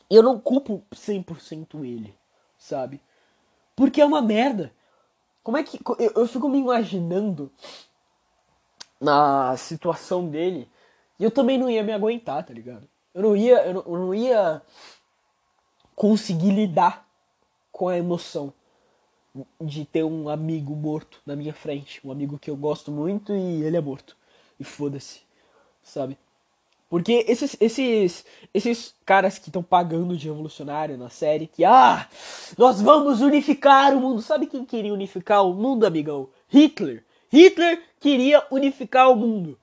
Eu 0.09 0.23
não 0.23 0.39
culpo 0.39 0.85
100% 0.95 1.85
ele, 1.85 2.17
sabe? 2.59 3.01
Porque 3.75 4.01
é 4.01 4.05
uma 4.05 4.23
merda. 4.23 4.73
Como 5.43 5.57
é 5.57 5.63
que. 5.63 5.81
Eu, 5.99 6.13
eu 6.17 6.29
fico 6.29 6.49
me 6.49 6.59
imaginando 6.59 7.51
na 9.01 9.57
situação 9.57 10.29
dele 10.29 10.69
e 11.19 11.25
eu 11.25 11.31
também 11.31 11.59
não 11.59 11.71
ia 11.71 11.83
me 11.83 11.93
aguentar, 11.93 12.45
tá 12.45 12.53
ligado? 12.53 12.89
Eu 13.15 13.23
não 13.23 13.37
ia. 13.37 13.67
Eu 13.67 13.75
não, 13.75 13.83
eu 13.87 13.99
não 13.99 14.15
ia 14.15 14.63
conseguir 15.95 16.51
lidar 16.51 17.06
com 17.77 17.89
a 17.89 17.99
emoção 17.99 18.55
de 19.61 19.85
ter 19.85 20.03
um 20.03 20.31
amigo 20.31 20.75
morto 20.75 21.21
na 21.27 21.37
minha 21.37 21.53
frente, 21.53 22.01
um 22.03 22.11
amigo 22.11 22.39
que 22.39 22.51
eu 22.51 22.57
gosto 22.57 22.91
muito 22.91 23.35
e 23.35 23.63
ele 23.63 23.77
é 23.77 23.81
morto. 23.83 24.17
E 24.59 24.65
foda-se, 24.65 25.21
sabe? 25.83 26.17
Porque 26.89 27.27
esses, 27.29 27.55
esses, 27.61 28.25
esses 28.55 28.95
caras 29.05 29.39
que 29.39 29.51
estão 29.51 29.63
pagando 29.63 30.17
de 30.17 30.27
revolucionário 30.27 30.97
na 30.97 31.11
série, 31.11 31.47
que, 31.47 31.67
ah, 31.67 32.09
nós 32.57 32.81
vamos 32.81 33.21
unificar 33.21 33.95
o 33.95 34.01
mundo. 34.01 34.23
Sabe 34.23 34.47
quem 34.47 34.65
queria 34.65 34.95
unificar 34.95 35.45
o 35.47 35.53
mundo, 35.53 35.85
amigão? 35.85 36.31
Hitler. 36.49 37.05
Hitler 37.31 37.83
queria 38.01 38.43
unificar 38.51 39.11
o 39.11 39.17
mundo. 39.17 39.59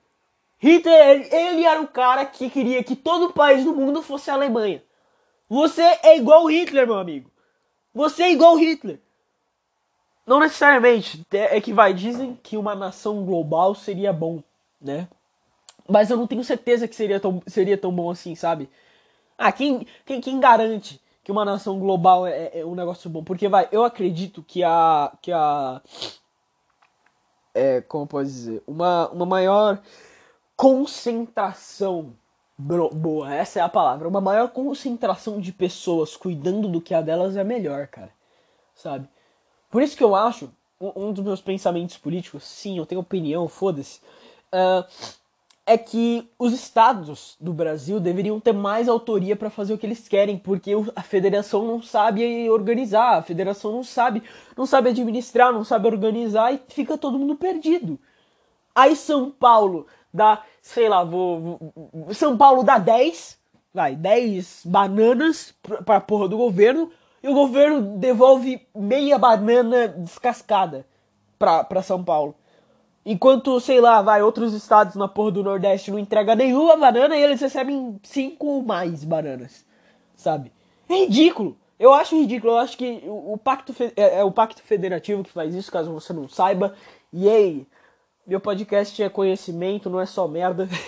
Hitler, 0.58 1.34
ele 1.34 1.64
era 1.64 1.80
o 1.80 1.88
cara 1.88 2.24
que 2.24 2.48
queria 2.48 2.84
que 2.84 2.94
todo 2.94 3.26
o 3.26 3.32
país 3.32 3.64
do 3.64 3.74
mundo 3.74 4.02
fosse 4.02 4.30
a 4.30 4.34
Alemanha. 4.34 4.84
Você 5.48 5.82
é 5.82 6.16
igual 6.16 6.46
Hitler, 6.46 6.86
meu 6.86 6.98
amigo. 6.98 7.33
Você 7.94 8.24
é 8.24 8.32
igual 8.32 8.56
Hitler. 8.56 9.00
Não 10.26 10.40
necessariamente. 10.40 11.24
É 11.30 11.60
que 11.60 11.72
vai, 11.72 11.94
dizem 11.94 12.38
que 12.42 12.56
uma 12.56 12.74
nação 12.74 13.24
global 13.24 13.74
seria 13.74 14.12
bom, 14.12 14.42
né? 14.80 15.08
Mas 15.88 16.10
eu 16.10 16.16
não 16.16 16.26
tenho 16.26 16.42
certeza 16.42 16.88
que 16.88 16.96
seria 16.96 17.20
tão, 17.20 17.42
seria 17.46 17.76
tão 17.78 17.92
bom 17.92 18.10
assim, 18.10 18.34
sabe? 18.34 18.68
Ah, 19.36 19.52
quem, 19.52 19.86
quem, 20.04 20.20
quem 20.20 20.40
garante 20.40 21.00
que 21.22 21.30
uma 21.30 21.44
nação 21.44 21.78
global 21.78 22.26
é, 22.26 22.50
é, 22.54 22.64
um 22.64 22.74
negócio 22.74 23.08
bom? 23.10 23.22
Porque, 23.22 23.48
vai, 23.48 23.68
eu 23.70 23.84
acredito 23.84 24.42
que 24.42 24.64
a. 24.64 25.12
Que 25.20 25.30
a 25.30 25.82
é, 27.54 27.80
como 27.82 28.06
pode 28.06 28.28
dizer? 28.28 28.62
Uma, 28.66 29.08
uma 29.10 29.26
maior 29.26 29.80
concentração 30.56 32.14
boa, 32.58 33.34
essa 33.34 33.58
é 33.58 33.62
a 33.62 33.68
palavra. 33.68 34.08
Uma 34.08 34.20
maior 34.20 34.48
concentração 34.48 35.40
de 35.40 35.52
pessoas 35.52 36.16
cuidando 36.16 36.68
do 36.68 36.80
que 36.80 36.94
a 36.94 37.00
delas 37.00 37.36
é 37.36 37.44
melhor, 37.44 37.86
cara. 37.88 38.10
Sabe? 38.74 39.08
Por 39.70 39.82
isso 39.82 39.96
que 39.96 40.04
eu 40.04 40.14
acho, 40.14 40.50
um, 40.80 41.08
um 41.08 41.12
dos 41.12 41.24
meus 41.24 41.40
pensamentos 41.40 41.96
políticos, 41.96 42.44
sim, 42.44 42.78
eu 42.78 42.86
tenho 42.86 43.00
opinião, 43.00 43.48
foda-se. 43.48 44.00
Uh, 44.52 44.84
é 45.66 45.78
que 45.78 46.28
os 46.38 46.52
estados 46.52 47.36
do 47.40 47.52
Brasil 47.52 47.98
deveriam 47.98 48.38
ter 48.38 48.52
mais 48.52 48.88
autoria 48.88 49.34
para 49.34 49.48
fazer 49.48 49.72
o 49.72 49.78
que 49.78 49.86
eles 49.86 50.06
querem, 50.06 50.36
porque 50.38 50.72
a 50.94 51.02
federação 51.02 51.66
não 51.66 51.82
sabe 51.82 52.48
organizar, 52.50 53.16
a 53.16 53.22
federação 53.22 53.72
não 53.72 53.82
sabe, 53.82 54.22
não 54.56 54.66
sabe 54.66 54.90
administrar, 54.90 55.52
não 55.52 55.64
sabe 55.64 55.88
organizar 55.88 56.52
e 56.52 56.60
fica 56.68 56.98
todo 56.98 57.18
mundo 57.18 57.34
perdido. 57.34 57.98
Aí 58.74 58.94
São 58.94 59.30
Paulo 59.30 59.86
dá, 60.12 60.44
sei 60.64 60.88
lá, 60.88 61.04
vou, 61.04 61.60
vou 61.92 62.14
São 62.14 62.38
Paulo 62.38 62.62
dá 62.62 62.78
10, 62.78 63.38
vai, 63.72 63.94
10 63.94 64.62
bananas 64.64 65.54
pra 65.84 66.00
porra 66.00 66.26
do 66.26 66.38
governo 66.38 66.90
e 67.22 67.28
o 67.28 67.34
governo 67.34 67.98
devolve 67.98 68.66
meia 68.74 69.18
banana 69.18 69.88
descascada 69.88 70.86
pra, 71.38 71.62
pra 71.64 71.82
São 71.82 72.02
Paulo. 72.02 72.34
Enquanto, 73.04 73.60
sei 73.60 73.78
lá, 73.78 74.00
vai, 74.00 74.22
outros 74.22 74.54
estados 74.54 74.94
na 74.94 75.06
porra 75.06 75.32
do 75.32 75.44
Nordeste 75.44 75.90
não 75.90 75.98
entregam 75.98 76.34
nenhuma 76.34 76.78
banana 76.78 77.14
e 77.14 77.22
eles 77.22 77.42
recebem 77.42 78.00
cinco 78.02 78.46
ou 78.46 78.62
mais 78.62 79.04
bananas, 79.04 79.66
sabe? 80.16 80.50
É 80.88 80.94
ridículo. 80.94 81.58
Eu 81.78 81.92
acho 81.92 82.18
ridículo. 82.18 82.54
Eu 82.54 82.58
acho 82.58 82.78
que 82.78 83.02
o, 83.04 83.34
o 83.34 83.38
pacto 83.38 83.74
é, 83.96 84.20
é, 84.20 84.24
o 84.24 84.32
pacto 84.32 84.62
federativo 84.62 85.22
que 85.22 85.30
faz 85.30 85.54
isso, 85.54 85.70
caso 85.70 85.92
você 85.92 86.14
não 86.14 86.26
saiba. 86.26 86.74
E 87.12 87.28
aí, 87.28 87.66
meu 88.26 88.40
podcast 88.40 89.02
é 89.02 89.08
conhecimento, 89.08 89.90
não 89.90 90.00
é 90.00 90.06
só 90.06 90.26
merda. 90.26 90.68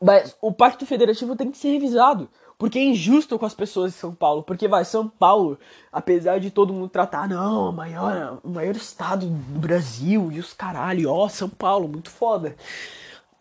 Mas 0.00 0.34
o 0.40 0.52
pacto 0.52 0.86
federativo 0.86 1.36
tem 1.36 1.50
que 1.50 1.58
ser 1.58 1.72
revisado. 1.72 2.28
Porque 2.56 2.78
é 2.78 2.84
injusto 2.84 3.38
com 3.38 3.46
as 3.46 3.54
pessoas 3.54 3.92
de 3.92 3.98
São 3.98 4.14
Paulo. 4.14 4.42
Porque 4.42 4.68
vai, 4.68 4.84
São 4.84 5.08
Paulo, 5.08 5.58
apesar 5.90 6.38
de 6.38 6.50
todo 6.50 6.74
mundo 6.74 6.90
tratar, 6.90 7.26
não, 7.26 7.70
o 7.70 7.72
maior, 7.72 8.38
o 8.44 8.50
maior 8.50 8.76
estado 8.76 9.26
do 9.26 9.58
Brasil 9.58 10.30
e 10.30 10.38
os 10.38 10.52
caralho, 10.52 11.10
ó, 11.10 11.26
São 11.28 11.48
Paulo, 11.48 11.88
muito 11.88 12.10
foda. 12.10 12.54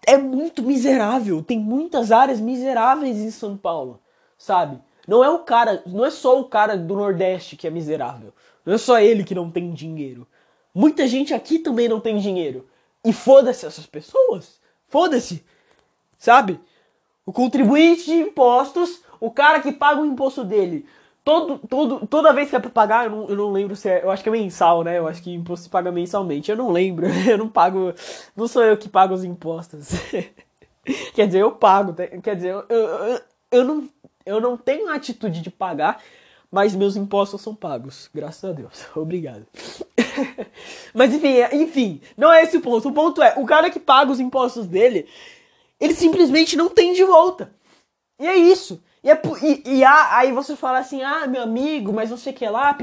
É 0.08 0.18
muito 0.18 0.64
miserável. 0.64 1.44
Tem 1.44 1.60
muitas 1.60 2.14
áreas 2.14 2.40
miseráveis 2.40 3.18
em 3.18 3.30
São 3.30 3.58
Paulo, 3.58 4.00
sabe? 4.38 4.80
Não 5.06 5.22
é 5.22 5.30
o 5.30 5.40
cara, 5.40 5.84
não 5.86 6.06
é 6.06 6.10
só 6.10 6.40
o 6.40 6.46
cara 6.46 6.78
do 6.78 6.96
Nordeste 6.96 7.58
que 7.58 7.68
é 7.68 7.70
miserável. 7.70 8.34
Não 8.66 8.74
é 8.74 8.78
só 8.78 9.00
ele 9.00 9.24
que 9.26 9.36
não 9.36 9.52
tem 9.52 9.74
dinheiro. 9.74 10.26
Muita 10.80 11.08
gente 11.08 11.34
aqui 11.34 11.60
também 11.60 11.90
não 11.90 12.00
tem 12.00 12.18
dinheiro. 12.18 12.68
E 13.04 13.12
foda-se 13.12 13.66
essas 13.66 13.86
pessoas. 13.86 14.60
Foda-se. 14.88 15.44
Sabe? 16.18 16.60
O 17.26 17.34
contribuinte 17.34 18.06
de 18.06 18.14
impostos 18.14 19.02
o 19.20 19.30
cara 19.30 19.60
que 19.60 19.72
paga 19.72 20.02
o 20.02 20.06
imposto 20.06 20.44
dele, 20.44 20.86
todo, 21.24 21.60
todo, 21.68 22.08
toda 22.08 22.34
vez 22.34 22.50
que 22.50 22.56
é 22.56 22.60
pra 22.60 22.70
pagar, 22.70 23.06
eu 23.06 23.12
não, 23.12 23.30
eu 23.30 23.36
não 23.36 23.52
lembro 23.52 23.76
se 23.76 23.90
é. 23.90 24.04
Eu 24.04 24.12
acho 24.12 24.24
que 24.24 24.30
é 24.30 24.32
mensal, 24.32 24.84
né? 24.84 24.98
Eu 24.98 25.08
acho 25.08 25.22
que 25.22 25.32
imposto 25.34 25.64
se 25.64 25.70
paga 25.70 25.92
mensalmente. 25.92 26.50
Eu 26.50 26.58
não 26.58 26.72
lembro. 26.72 27.06
Eu 27.28 27.38
não 27.38 27.50
pago. 27.50 27.94
Não 28.36 28.48
sou 28.48 28.64
eu 28.64 28.78
que 28.78 28.88
pago 28.88 29.14
os 29.14 29.24
impostos. 29.24 29.90
quer 31.14 31.28
dizer, 31.28 31.40
eu 31.40 31.52
pago. 31.52 31.94
Quer 32.24 32.36
dizer, 32.36 32.50
eu, 32.50 32.66
eu, 32.70 33.22
eu, 33.52 33.64
não, 33.64 33.90
eu 34.26 34.42
não 34.42 34.58
tenho 34.58 34.90
a 34.90 34.96
atitude 34.96 35.42
de 35.42 35.50
pagar, 35.50 36.02
mas 36.52 36.76
meus 36.76 36.96
impostos 36.96 37.42
são 37.42 37.54
pagos. 37.56 38.10
Graças 38.14 38.44
a 38.50 38.54
Deus. 38.54 38.86
Obrigado. 38.96 39.46
mas 40.94 41.14
enfim, 41.14 41.34
é, 41.34 41.56
enfim, 41.56 42.02
não 42.18 42.32
é 42.32 42.44
esse 42.44 42.58
o 42.58 42.62
ponto. 42.62 42.90
O 42.90 42.94
ponto 42.94 43.22
é, 43.22 43.36
o 43.38 43.46
cara 43.46 43.70
que 43.70 43.80
paga 43.80 44.12
os 44.12 44.20
impostos 44.20 44.66
dele, 44.66 45.08
ele 45.80 45.94
simplesmente 45.94 46.56
não 46.56 46.70
tem 46.70 46.94
de 46.94 47.04
volta. 47.04 47.52
E 48.20 48.28
é 48.28 48.36
isso. 48.36 48.82
E, 49.04 49.10
é, 49.10 49.22
e, 49.42 49.78
e 49.78 49.84
aí 49.86 50.32
você 50.34 50.56
fala 50.56 50.80
assim, 50.80 51.02
ah, 51.02 51.26
meu 51.26 51.44
amigo, 51.44 51.94
mas 51.94 52.10
não 52.10 52.18
sei 52.18 52.34
o 52.34 52.36
que 52.36 52.48
lá, 52.48 52.76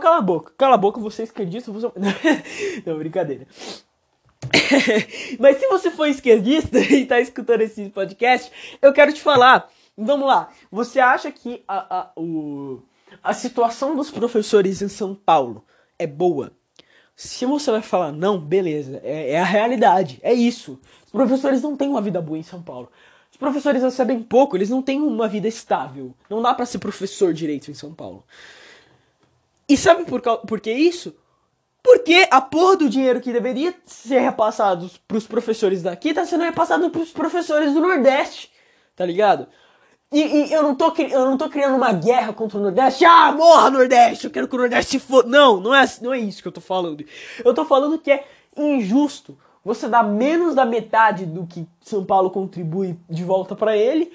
cala 0.00 0.18
a 0.18 0.20
boca. 0.20 0.52
Cala 0.56 0.74
a 0.74 0.78
boca, 0.78 1.00
você 1.00 1.22
é 1.22 1.24
esquerdista, 1.24 1.72
você... 1.72 1.88
não, 2.86 2.98
brincadeira. 2.98 3.46
mas 5.38 5.56
se 5.56 5.66
você 5.68 5.90
for 5.90 6.06
esquerdista 6.06 6.78
e 6.78 7.06
tá 7.06 7.20
escutando 7.20 7.62
esse 7.62 7.88
podcast, 7.90 8.52
eu 8.80 8.92
quero 8.92 9.12
te 9.12 9.20
falar, 9.20 9.68
vamos 10.04 10.26
lá, 10.26 10.50
você 10.70 11.00
acha 11.00 11.30
que 11.30 11.62
a, 11.66 11.98
a, 11.98 12.10
o, 12.16 12.82
a 13.22 13.32
situação 13.32 13.96
dos 13.96 14.10
professores 14.10 14.82
em 14.82 14.88
São 14.88 15.14
Paulo 15.14 15.64
é 15.98 16.06
boa? 16.06 16.52
Se 17.14 17.44
você 17.46 17.70
vai 17.70 17.82
falar 17.82 18.12
não, 18.12 18.38
beleza, 18.38 19.00
é, 19.04 19.32
é 19.32 19.40
a 19.40 19.44
realidade, 19.44 20.18
é 20.22 20.32
isso. 20.32 20.80
Os 21.04 21.12
professores 21.12 21.62
não 21.62 21.76
têm 21.76 21.88
uma 21.88 22.00
vida 22.00 22.20
boa 22.20 22.38
em 22.38 22.42
São 22.42 22.62
Paulo 22.62 22.90
professores 23.42 23.82
recebem 23.82 24.22
pouco, 24.22 24.56
eles 24.56 24.70
não 24.70 24.80
têm 24.80 25.00
uma 25.00 25.26
vida 25.26 25.48
estável. 25.48 26.14
Não 26.30 26.40
dá 26.40 26.54
para 26.54 26.64
ser 26.64 26.78
professor 26.78 27.34
direito 27.34 27.72
em 27.72 27.74
São 27.74 27.92
Paulo. 27.92 28.24
E 29.68 29.76
sabe 29.76 30.04
por, 30.04 30.22
por 30.22 30.60
que 30.60 30.72
isso? 30.72 31.12
Porque 31.82 32.28
a 32.30 32.40
porra 32.40 32.76
do 32.76 32.88
dinheiro 32.88 33.20
que 33.20 33.32
deveria 33.32 33.74
ser 33.84 34.20
repassado 34.20 34.88
pros 35.08 35.26
professores 35.26 35.82
daqui 35.82 36.14
tá 36.14 36.24
sendo 36.24 36.44
repassado 36.44 36.88
pros 36.90 37.10
professores 37.10 37.74
do 37.74 37.80
Nordeste. 37.80 38.48
Tá 38.94 39.04
ligado? 39.04 39.48
E, 40.12 40.20
e, 40.20 40.52
eu, 40.52 40.62
não 40.62 40.74
tô, 40.74 40.92
eu 40.96 41.24
não 41.24 41.38
tô 41.38 41.48
criando 41.48 41.76
uma 41.76 41.92
guerra 41.92 42.32
contra 42.32 42.58
o 42.58 42.60
Nordeste. 42.60 43.04
Ah, 43.04 43.32
morra 43.32 43.70
Nordeste! 43.70 44.26
Eu 44.26 44.30
quero 44.30 44.46
que 44.46 44.54
o 44.54 44.58
Nordeste 44.58 44.92
se 44.92 44.98
foda. 44.98 45.28
Não, 45.28 45.58
não 45.58 45.74
é, 45.74 45.84
não 46.00 46.12
é 46.12 46.18
isso 46.18 46.42
que 46.42 46.48
eu 46.48 46.52
tô 46.52 46.60
falando. 46.60 47.04
Eu 47.44 47.54
tô 47.54 47.64
falando 47.64 47.98
que 47.98 48.10
é 48.10 48.24
injusto 48.56 49.36
você 49.64 49.88
dá 49.88 50.02
menos 50.02 50.54
da 50.54 50.64
metade 50.64 51.24
do 51.24 51.46
que 51.46 51.66
São 51.80 52.04
Paulo 52.04 52.30
contribui 52.30 52.98
de 53.08 53.22
volta 53.22 53.54
para 53.54 53.76
ele 53.76 54.12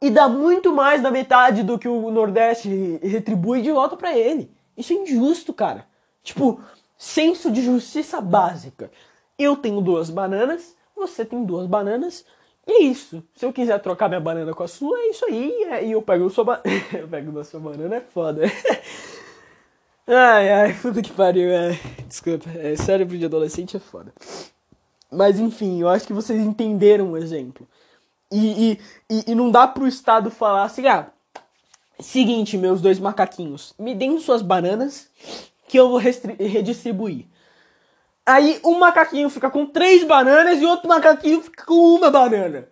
e 0.00 0.08
dá 0.08 0.28
muito 0.28 0.72
mais 0.72 1.02
da 1.02 1.10
metade 1.10 1.64
do 1.64 1.78
que 1.78 1.88
o 1.88 2.10
Nordeste 2.10 2.98
retribui 3.02 3.60
de 3.60 3.72
volta 3.72 3.96
para 3.96 4.16
ele. 4.16 4.50
Isso 4.76 4.92
é 4.92 4.96
injusto, 4.96 5.52
cara. 5.52 5.84
Tipo, 6.22 6.60
senso 6.96 7.50
de 7.50 7.62
justiça 7.62 8.20
básica. 8.20 8.90
Eu 9.36 9.56
tenho 9.56 9.80
duas 9.80 10.10
bananas, 10.10 10.76
você 10.94 11.24
tem 11.24 11.44
duas 11.44 11.66
bananas, 11.66 12.24
e 12.68 12.72
é 12.72 12.82
isso. 12.82 13.24
Se 13.34 13.46
eu 13.46 13.52
quiser 13.52 13.78
trocar 13.80 14.08
minha 14.08 14.20
banana 14.20 14.52
com 14.52 14.62
a 14.62 14.68
sua, 14.68 14.98
é 14.98 15.08
isso 15.08 15.24
aí. 15.24 15.52
E 15.84 15.92
eu 15.92 16.02
pego 16.02 16.28
sua 16.28 16.44
banana. 16.44 16.64
eu 16.92 17.08
pego 17.08 17.32
da 17.32 17.42
sua 17.42 17.58
banana, 17.58 17.96
é 17.96 18.00
foda. 18.00 18.42
ai, 20.06 20.52
ai, 20.52 20.74
puta 20.74 21.00
que 21.00 21.10
pariu. 21.10 21.50
É. 21.50 21.78
Desculpa, 22.06 22.50
é, 22.50 22.76
cérebro 22.76 23.16
de 23.16 23.24
adolescente 23.24 23.74
é 23.74 23.80
foda. 23.80 24.12
Mas 25.10 25.40
enfim, 25.40 25.80
eu 25.80 25.88
acho 25.88 26.06
que 26.06 26.12
vocês 26.12 26.38
entenderam 26.42 27.12
o 27.12 27.16
exemplo. 27.16 27.66
E, 28.30 28.72
e, 28.72 28.80
e, 29.10 29.32
e 29.32 29.34
não 29.34 29.50
dá 29.50 29.66
pro 29.66 29.88
Estado 29.88 30.30
falar 30.30 30.64
assim, 30.64 30.86
ah, 30.86 31.06
seguinte, 31.98 32.58
meus 32.58 32.82
dois 32.82 32.98
macaquinhos, 32.98 33.74
me 33.78 33.94
deem 33.94 34.20
suas 34.20 34.42
bananas 34.42 35.08
que 35.66 35.78
eu 35.78 35.88
vou 35.88 35.98
redistribuir. 35.98 37.24
Aí 38.28 38.60
um 38.62 38.78
macaquinho 38.78 39.30
fica 39.30 39.48
com 39.48 39.64
três 39.64 40.04
bananas 40.04 40.60
e 40.60 40.66
outro 40.66 40.86
macaquinho 40.86 41.40
fica 41.40 41.64
com 41.64 41.94
uma 41.94 42.10
banana. 42.10 42.68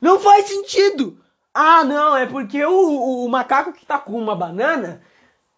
Não 0.00 0.18
faz 0.18 0.46
sentido! 0.46 1.20
Ah, 1.52 1.84
não, 1.84 2.16
é 2.16 2.24
porque 2.24 2.64
o, 2.64 2.72
o, 2.72 3.26
o 3.26 3.28
macaco 3.28 3.74
que 3.74 3.84
tá 3.84 3.98
com 3.98 4.18
uma 4.18 4.34
banana, 4.34 5.02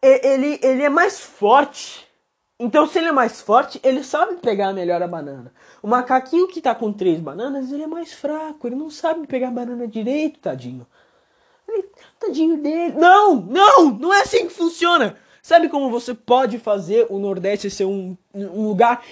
ele, 0.02 0.59
ele 0.61 0.83
é 0.83 0.88
mais 0.88 1.21
forte. 1.21 2.04
Então, 2.59 2.88
se 2.88 2.99
ele 2.99 3.06
é 3.06 3.12
mais 3.12 3.40
forte, 3.40 3.80
ele 3.85 4.02
sabe 4.02 4.35
pegar 4.38 4.73
melhor 4.73 5.00
a 5.00 5.06
banana. 5.06 5.52
O 5.80 5.87
macaquinho 5.87 6.49
que 6.49 6.61
tá 6.61 6.75
com 6.75 6.92
três 6.92 7.21
bananas, 7.21 7.71
ele 7.71 7.85
é 7.85 7.87
mais 7.87 8.12
fraco, 8.12 8.66
ele 8.66 8.75
não 8.75 8.90
sabe 8.90 9.28
pegar 9.28 9.47
a 9.47 9.52
banana 9.52 9.87
direito, 9.87 10.40
tadinho. 10.40 10.85
Ele, 11.68 11.88
tadinho 12.18 12.56
dele. 12.56 12.94
Não, 12.99 13.37
não, 13.37 13.90
não 13.90 14.12
é 14.12 14.23
assim 14.23 14.49
que 14.49 14.52
funciona. 14.52 15.16
Sabe 15.44 15.68
como 15.68 15.90
você 15.90 16.14
pode 16.14 16.58
fazer 16.58 17.06
o 17.10 17.18
Nordeste 17.18 17.68
ser 17.68 17.84
um, 17.84 18.16
um 18.34 18.66
lugar 18.66 19.04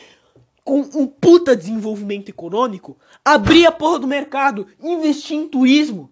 com 0.65 0.81
um 0.81 1.07
puta 1.07 1.55
desenvolvimento 1.55 2.31
econômico? 2.31 2.97
Abrir 3.23 3.67
a 3.67 3.71
porra 3.71 3.99
do 3.99 4.07
mercado, 4.07 4.67
investir 4.83 5.37
em 5.37 5.47
turismo. 5.47 6.11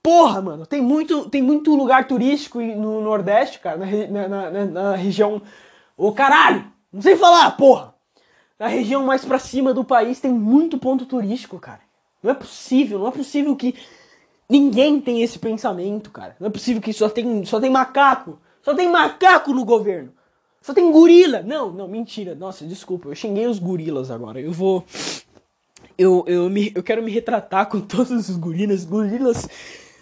Porra, 0.00 0.40
mano, 0.40 0.66
tem 0.66 0.80
muito, 0.80 1.28
tem 1.28 1.42
muito 1.42 1.74
lugar 1.74 2.06
turístico 2.06 2.60
no 2.60 3.00
Nordeste, 3.00 3.58
cara, 3.58 3.76
na, 3.76 4.28
na, 4.28 4.50
na, 4.50 4.64
na 4.66 4.94
região. 4.94 5.42
Ô 5.96 6.12
caralho! 6.12 6.64
Não 6.92 7.02
sei 7.02 7.16
falar, 7.16 7.50
porra! 7.56 7.92
Na 8.56 8.68
região 8.68 9.04
mais 9.04 9.24
pra 9.24 9.40
cima 9.40 9.74
do 9.74 9.82
país 9.82 10.20
tem 10.20 10.30
muito 10.30 10.78
ponto 10.78 11.04
turístico, 11.06 11.58
cara. 11.58 11.80
Não 12.22 12.30
é 12.30 12.34
possível, 12.34 13.00
não 13.00 13.08
é 13.08 13.10
possível 13.10 13.56
que 13.56 13.74
ninguém 14.48 15.00
tenha 15.00 15.24
esse 15.24 15.40
pensamento, 15.40 16.12
cara. 16.12 16.36
Não 16.38 16.46
é 16.46 16.50
possível 16.50 16.80
que 16.80 16.92
só 16.92 17.08
tem, 17.08 17.44
só 17.44 17.58
tem 17.58 17.68
macaco. 17.68 18.38
Só 18.66 18.74
tem 18.74 18.90
macaco 18.90 19.52
no 19.52 19.64
governo. 19.64 20.12
Só 20.60 20.74
tem 20.74 20.90
gorila! 20.90 21.40
Não, 21.40 21.70
não, 21.70 21.86
mentira. 21.86 22.34
Nossa, 22.34 22.66
desculpa, 22.66 23.08
eu 23.08 23.14
xinguei 23.14 23.46
os 23.46 23.60
gorilas 23.60 24.10
agora. 24.10 24.40
Eu 24.40 24.50
vou. 24.50 24.84
Eu, 25.96 26.24
eu, 26.26 26.50
me, 26.50 26.72
eu 26.74 26.82
quero 26.82 27.00
me 27.00 27.12
retratar 27.12 27.68
com 27.68 27.78
todos 27.80 28.28
os 28.28 28.36
gorilas. 28.36 28.84
Gorilas, 28.84 29.48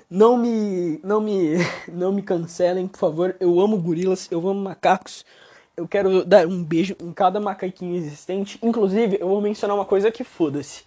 não 0.09 0.39
me. 0.39 0.99
Não 1.05 1.21
me. 1.21 1.57
Não 1.93 2.11
me 2.11 2.23
cancelem, 2.23 2.89
por 2.89 2.97
favor. 2.97 3.37
Eu 3.39 3.61
amo 3.61 3.77
gorilas, 3.77 4.29
eu 4.31 4.39
amo 4.49 4.63
macacos. 4.63 5.27
Eu 5.77 5.87
quero 5.87 6.25
dar 6.25 6.47
um 6.47 6.65
beijo 6.65 6.97
em 7.03 7.13
cada 7.13 7.39
macaquinho 7.39 7.95
existente. 7.97 8.59
Inclusive, 8.63 9.19
eu 9.21 9.29
vou 9.29 9.43
mencionar 9.43 9.77
uma 9.77 9.85
coisa 9.85 10.11
que 10.11 10.25
foda-se. 10.25 10.85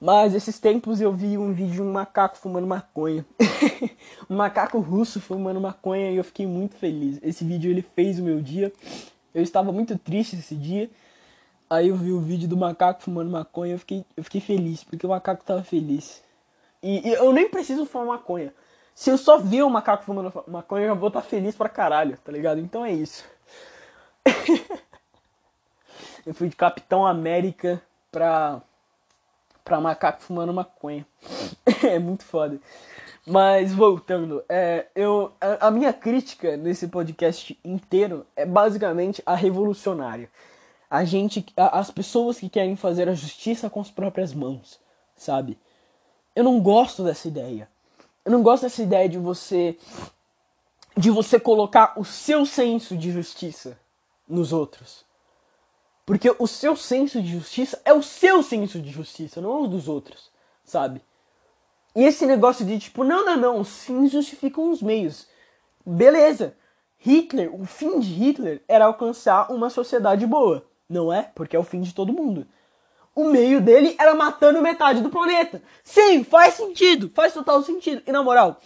Mas 0.00 0.34
esses 0.34 0.58
tempos 0.58 1.00
eu 1.00 1.12
vi 1.12 1.38
um 1.38 1.52
vídeo 1.52 1.74
de 1.74 1.82
um 1.82 1.90
macaco 1.90 2.36
fumando 2.36 2.66
maconha. 2.66 3.24
um 4.28 4.36
macaco 4.36 4.78
russo 4.78 5.20
fumando 5.20 5.60
maconha 5.60 6.10
e 6.10 6.16
eu 6.16 6.24
fiquei 6.24 6.46
muito 6.46 6.76
feliz. 6.76 7.18
Esse 7.22 7.44
vídeo 7.44 7.70
ele 7.70 7.82
fez 7.82 8.18
o 8.18 8.22
meu 8.22 8.42
dia. 8.42 8.72
Eu 9.34 9.42
estava 9.42 9.72
muito 9.72 9.96
triste 9.96 10.36
esse 10.36 10.54
dia. 10.54 10.90
Aí 11.68 11.88
eu 11.88 11.96
vi 11.96 12.12
o 12.12 12.20
vídeo 12.20 12.48
do 12.48 12.56
macaco 12.56 13.02
fumando 13.02 13.30
maconha, 13.30 13.74
eu 13.74 13.78
fiquei, 13.78 14.04
eu 14.16 14.22
fiquei 14.22 14.40
feliz, 14.40 14.84
porque 14.84 15.04
o 15.04 15.08
macaco 15.08 15.42
estava 15.42 15.64
feliz. 15.64 16.22
E, 16.80 17.08
e, 17.08 17.12
eu 17.14 17.32
nem 17.32 17.48
preciso 17.48 17.84
fumar 17.84 18.06
maconha. 18.06 18.54
Se 18.94 19.10
eu 19.10 19.18
só 19.18 19.36
ver 19.36 19.62
o 19.62 19.70
macaco 19.70 20.04
fumando 20.04 20.32
maconha, 20.46 20.84
eu 20.84 20.88
já 20.88 20.94
vou 20.94 21.08
estar 21.08 21.22
tá 21.22 21.26
feliz 21.26 21.56
pra 21.56 21.68
caralho, 21.68 22.16
tá 22.18 22.30
ligado? 22.30 22.60
Então 22.60 22.84
é 22.84 22.92
isso. 22.92 23.24
eu 26.24 26.32
fui 26.32 26.48
de 26.48 26.54
Capitão 26.54 27.04
América 27.04 27.82
pra 28.12 28.62
pra 29.66 29.80
macaco 29.80 30.22
fumando 30.22 30.54
maconha. 30.54 31.04
é 31.82 31.98
muito 31.98 32.24
foda. 32.24 32.60
Mas 33.26 33.74
voltando, 33.74 34.44
é, 34.48 34.86
eu, 34.94 35.32
a, 35.40 35.66
a, 35.66 35.70
minha 35.72 35.92
crítica 35.92 36.56
nesse 36.56 36.86
podcast 36.86 37.58
inteiro 37.64 38.24
é 38.36 38.46
basicamente 38.46 39.20
a 39.26 39.34
revolucionária. 39.34 40.30
A 40.88 41.04
gente, 41.04 41.44
a, 41.56 41.80
as 41.80 41.90
pessoas 41.90 42.38
que 42.38 42.48
querem 42.48 42.76
fazer 42.76 43.08
a 43.08 43.14
justiça 43.14 43.68
com 43.68 43.80
as 43.80 43.90
próprias 43.90 44.32
mãos, 44.32 44.78
sabe? 45.16 45.58
Eu 46.36 46.44
não 46.44 46.60
gosto 46.60 47.02
dessa 47.02 47.26
ideia. 47.26 47.68
Eu 48.24 48.30
não 48.30 48.44
gosto 48.44 48.62
dessa 48.62 48.82
ideia 48.82 49.08
de 49.08 49.18
você 49.18 49.76
de 50.96 51.10
você 51.10 51.38
colocar 51.38 51.92
o 51.98 52.04
seu 52.04 52.46
senso 52.46 52.96
de 52.96 53.10
justiça 53.10 53.78
nos 54.26 54.52
outros. 54.52 55.04
Porque 56.06 56.32
o 56.38 56.46
seu 56.46 56.76
senso 56.76 57.20
de 57.20 57.32
justiça 57.32 57.82
é 57.84 57.92
o 57.92 58.00
seu 58.00 58.40
senso 58.40 58.80
de 58.80 58.90
justiça, 58.90 59.40
não 59.40 59.64
o 59.64 59.66
dos 59.66 59.88
outros, 59.88 60.30
sabe? 60.64 61.02
E 61.96 62.04
esse 62.04 62.24
negócio 62.24 62.64
de 62.64 62.78
tipo, 62.78 63.02
não, 63.02 63.24
não, 63.24 63.36
não, 63.36 63.60
os 63.60 63.84
fins 63.84 64.12
justificam 64.12 64.70
os 64.70 64.80
meios. 64.80 65.26
Beleza. 65.84 66.56
Hitler, 66.98 67.52
o 67.52 67.64
fim 67.66 67.98
de 67.98 68.08
Hitler 68.08 68.62
era 68.68 68.84
alcançar 68.84 69.50
uma 69.50 69.68
sociedade 69.68 70.24
boa, 70.26 70.64
não 70.88 71.12
é? 71.12 71.30
Porque 71.34 71.56
é 71.56 71.58
o 71.58 71.64
fim 71.64 71.80
de 71.80 71.92
todo 71.92 72.12
mundo. 72.12 72.46
O 73.14 73.24
meio 73.24 73.60
dele 73.60 73.96
era 73.98 74.14
matando 74.14 74.62
metade 74.62 75.00
do 75.00 75.10
planeta. 75.10 75.62
Sim, 75.82 76.22
faz 76.22 76.54
sentido, 76.54 77.10
faz 77.14 77.32
total 77.32 77.62
sentido. 77.62 78.02
E 78.06 78.12
na 78.12 78.22
moral, 78.22 78.60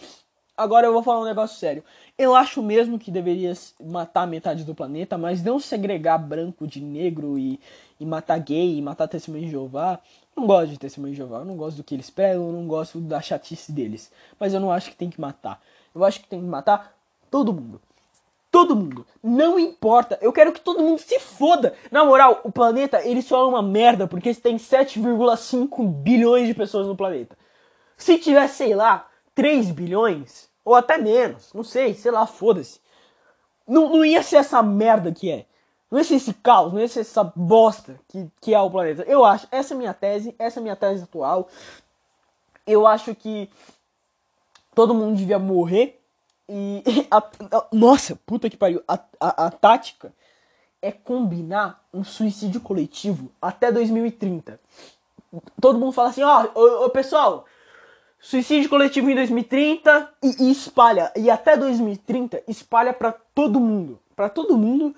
agora 0.61 0.87
eu 0.87 0.93
vou 0.93 1.03
falar 1.03 1.21
um 1.21 1.25
negócio 1.25 1.57
sério. 1.57 1.83
Eu 2.17 2.35
acho 2.35 2.61
mesmo 2.61 2.99
que 2.99 3.09
deveria 3.09 3.53
matar 3.79 4.27
metade 4.27 4.63
do 4.63 4.75
planeta, 4.75 5.17
mas 5.17 5.43
não 5.43 5.59
segregar 5.59 6.17
branco 6.17 6.67
de 6.67 6.81
negro 6.81 7.37
e, 7.37 7.59
e 7.99 8.05
matar 8.05 8.39
gay 8.39 8.77
e 8.77 8.81
matar 8.81 9.07
testemunho 9.07 9.45
de 9.45 9.51
Jeová. 9.51 9.99
Não 10.35 10.45
gosto 10.45 10.69
de 10.69 10.79
testemunho 10.79 11.13
de 11.13 11.17
Jeová, 11.17 11.39
eu 11.39 11.45
não 11.45 11.57
gosto 11.57 11.77
do 11.77 11.83
que 11.83 11.95
eles 11.95 12.09
pregam, 12.09 12.47
eu 12.47 12.53
não 12.53 12.67
gosto 12.67 12.99
da 12.99 13.21
chatice 13.21 13.71
deles. 13.71 14.11
Mas 14.39 14.53
eu 14.53 14.59
não 14.59 14.71
acho 14.71 14.91
que 14.91 14.95
tem 14.95 15.09
que 15.09 15.19
matar. 15.19 15.61
Eu 15.93 16.03
acho 16.03 16.21
que 16.21 16.27
tem 16.27 16.39
que 16.39 16.45
matar 16.45 16.95
todo 17.29 17.53
mundo. 17.53 17.81
Todo 18.51 18.75
mundo. 18.75 19.05
Não 19.23 19.57
importa. 19.57 20.19
Eu 20.21 20.33
quero 20.33 20.51
que 20.51 20.59
todo 20.59 20.83
mundo 20.83 20.99
se 20.99 21.19
foda. 21.19 21.73
Na 21.89 22.03
moral, 22.03 22.41
o 22.43 22.51
planeta, 22.51 23.01
ele 23.07 23.21
só 23.21 23.43
é 23.43 23.47
uma 23.47 23.61
merda 23.61 24.07
porque 24.07 24.33
tem 24.35 24.57
7,5 24.57 25.87
bilhões 25.87 26.47
de 26.47 26.53
pessoas 26.53 26.85
no 26.85 26.95
planeta. 26.95 27.37
Se 27.95 28.17
tivesse, 28.17 28.57
sei 28.57 28.75
lá, 28.75 29.07
3 29.33 29.71
bilhões, 29.71 30.49
ou 30.63 30.75
até 30.75 30.97
menos, 30.97 31.53
não 31.53 31.63
sei, 31.63 31.93
sei 31.93 32.11
lá, 32.11 32.25
foda-se. 32.25 32.79
Não, 33.67 33.89
não 33.89 34.05
ia 34.05 34.21
ser 34.21 34.37
essa 34.37 34.61
merda 34.61 35.11
que 35.11 35.31
é. 35.31 35.45
Não 35.89 35.97
ia 35.97 36.03
ser 36.03 36.15
esse 36.15 36.33
caos, 36.33 36.71
não 36.71 36.79
ia 36.79 36.87
ser 36.87 37.01
essa 37.01 37.23
bosta 37.23 37.99
que, 38.07 38.29
que 38.39 38.53
é 38.53 38.59
o 38.59 38.71
planeta. 38.71 39.03
Eu 39.03 39.25
acho, 39.25 39.47
essa 39.51 39.73
é 39.73 39.75
a 39.75 39.77
minha 39.77 39.93
tese, 39.93 40.35
essa 40.39 40.59
é 40.59 40.61
a 40.61 40.63
minha 40.63 40.75
tese 40.75 41.03
atual. 41.03 41.49
Eu 42.65 42.87
acho 42.87 43.13
que 43.13 43.49
todo 44.73 44.93
mundo 44.93 45.17
devia 45.17 45.39
morrer. 45.39 45.99
E. 46.47 46.83
A, 47.11 47.17
a, 47.17 47.67
nossa, 47.73 48.15
puta 48.25 48.49
que 48.49 48.55
pariu. 48.55 48.81
A, 48.87 48.99
a, 49.19 49.47
a 49.47 49.51
tática 49.51 50.13
é 50.81 50.91
combinar 50.91 51.85
um 51.93 52.03
suicídio 52.03 52.61
coletivo 52.61 53.29
até 53.41 53.71
2030. 53.71 54.59
Todo 55.61 55.77
mundo 55.77 55.91
fala 55.91 56.09
assim, 56.09 56.23
ó, 56.23 56.47
oh, 56.55 56.89
pessoal, 56.89 57.45
Suicídio 58.21 58.69
coletivo 58.69 59.09
em 59.09 59.15
2030 59.15 60.13
e, 60.21 60.43
e 60.43 60.51
espalha. 60.51 61.11
E 61.15 61.29
até 61.29 61.57
2030 61.57 62.43
espalha 62.47 62.93
para 62.93 63.11
todo 63.11 63.59
mundo. 63.59 63.99
para 64.15 64.29
todo 64.29 64.55
mundo. 64.55 64.95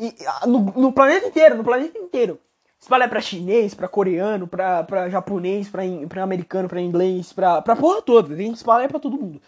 E, 0.00 0.14
no, 0.46 0.60
no, 0.60 0.92
planeta 0.92 1.26
inteiro, 1.26 1.56
no 1.56 1.64
planeta 1.64 1.98
inteiro. 1.98 2.40
Espalha 2.80 3.06
pra 3.06 3.20
chinês, 3.20 3.74
pra 3.74 3.86
coreano, 3.86 4.46
pra, 4.48 5.10
japonês, 5.10 5.68
pra, 5.68 5.82
pra 6.08 6.22
americano, 6.22 6.68
pra 6.68 6.80
inglês, 6.80 7.34
pra, 7.34 7.60
pra 7.60 7.76
porra 7.76 8.00
toda. 8.00 8.34
Tem 8.34 8.50
que 8.50 8.56
espalhar 8.56 8.88
pra 8.88 8.98
todo 8.98 9.18
mundo. 9.18 9.42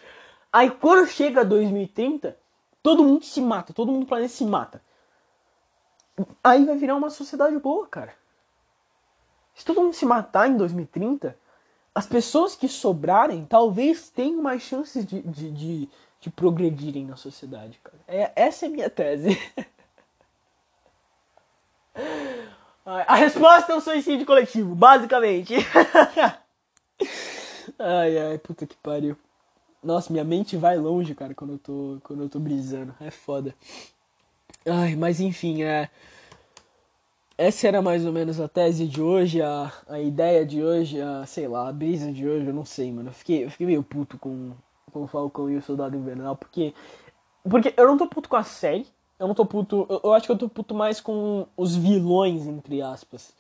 Aí 0.52 0.70
quando 0.70 1.08
chega 1.08 1.42
2030, 1.42 2.36
todo 2.82 3.04
mundo 3.04 3.24
se 3.24 3.40
mata, 3.40 3.72
todo 3.72 3.90
mundo 3.90 4.00
no 4.00 4.06
planeta 4.06 4.32
se 4.32 4.44
mata. 4.44 4.82
Aí 6.44 6.66
vai 6.66 6.76
virar 6.76 6.96
uma 6.96 7.08
sociedade 7.08 7.56
boa, 7.58 7.86
cara. 7.86 8.12
Se 9.54 9.64
todo 9.64 9.80
mundo 9.80 9.94
se 9.94 10.04
matar 10.04 10.50
em 10.50 10.56
2030, 10.56 11.36
as 11.94 12.06
pessoas 12.06 12.54
que 12.54 12.68
sobrarem 12.68 13.44
talvez 13.44 14.08
tenham 14.08 14.42
mais 14.42 14.62
chances 14.62 15.04
de, 15.04 15.20
de, 15.22 15.50
de, 15.50 15.88
de 16.20 16.30
progredirem 16.30 17.04
na 17.04 17.16
sociedade, 17.16 17.80
cara. 17.82 17.98
É, 18.06 18.32
essa 18.36 18.66
é 18.66 18.68
a 18.68 18.72
minha 18.72 18.90
tese. 18.90 19.36
A 23.06 23.14
resposta 23.14 23.72
é 23.72 23.76
um 23.76 23.80
suicídio 23.80 24.26
coletivo, 24.26 24.74
basicamente. 24.74 25.54
ai, 27.78 28.18
ai, 28.18 28.38
puta 28.38 28.66
que 28.66 28.76
pariu. 28.76 29.16
Nossa, 29.82 30.12
minha 30.12 30.24
mente 30.24 30.56
vai 30.56 30.76
longe, 30.76 31.14
cara, 31.14 31.34
quando 31.34 31.52
eu 31.52 31.58
tô, 31.58 31.98
quando 32.02 32.22
eu 32.22 32.28
tô 32.28 32.40
brisando. 32.40 32.94
É 33.00 33.10
foda. 33.10 33.54
Ai, 34.66 34.96
mas 34.96 35.20
enfim, 35.20 35.62
é 35.62 35.88
essa 37.40 37.66
era 37.66 37.80
mais 37.80 38.04
ou 38.04 38.12
menos 38.12 38.38
a 38.38 38.46
tese 38.46 38.86
de 38.86 39.00
hoje, 39.00 39.40
a, 39.40 39.72
a 39.88 39.98
ideia 39.98 40.44
de 40.44 40.62
hoje, 40.62 41.00
a, 41.00 41.24
sei 41.24 41.48
lá, 41.48 41.70
a 41.70 41.72
brisa 41.72 42.12
de 42.12 42.28
hoje, 42.28 42.46
eu 42.46 42.52
não 42.52 42.66
sei, 42.66 42.92
mano. 42.92 43.08
Eu 43.08 43.14
fiquei, 43.14 43.44
eu 43.44 43.50
fiquei 43.50 43.66
meio 43.66 43.82
puto 43.82 44.18
com, 44.18 44.52
com 44.92 45.04
o 45.04 45.06
Falcão 45.06 45.48
e 45.48 45.56
o 45.56 45.62
Soldado 45.62 45.96
Invernal, 45.96 46.36
porque. 46.36 46.74
Porque 47.42 47.72
eu 47.78 47.86
não 47.86 47.96
tô 47.96 48.06
puto 48.06 48.28
com 48.28 48.36
a 48.36 48.42
série, 48.42 48.86
eu 49.18 49.26
não 49.26 49.34
tô 49.34 49.46
puto. 49.46 49.86
Eu, 49.88 50.02
eu 50.04 50.12
acho 50.12 50.26
que 50.26 50.32
eu 50.32 50.36
tô 50.36 50.50
puto 50.50 50.74
mais 50.74 51.00
com 51.00 51.46
os 51.56 51.74
vilões, 51.74 52.46
entre 52.46 52.82
aspas. 52.82 53.32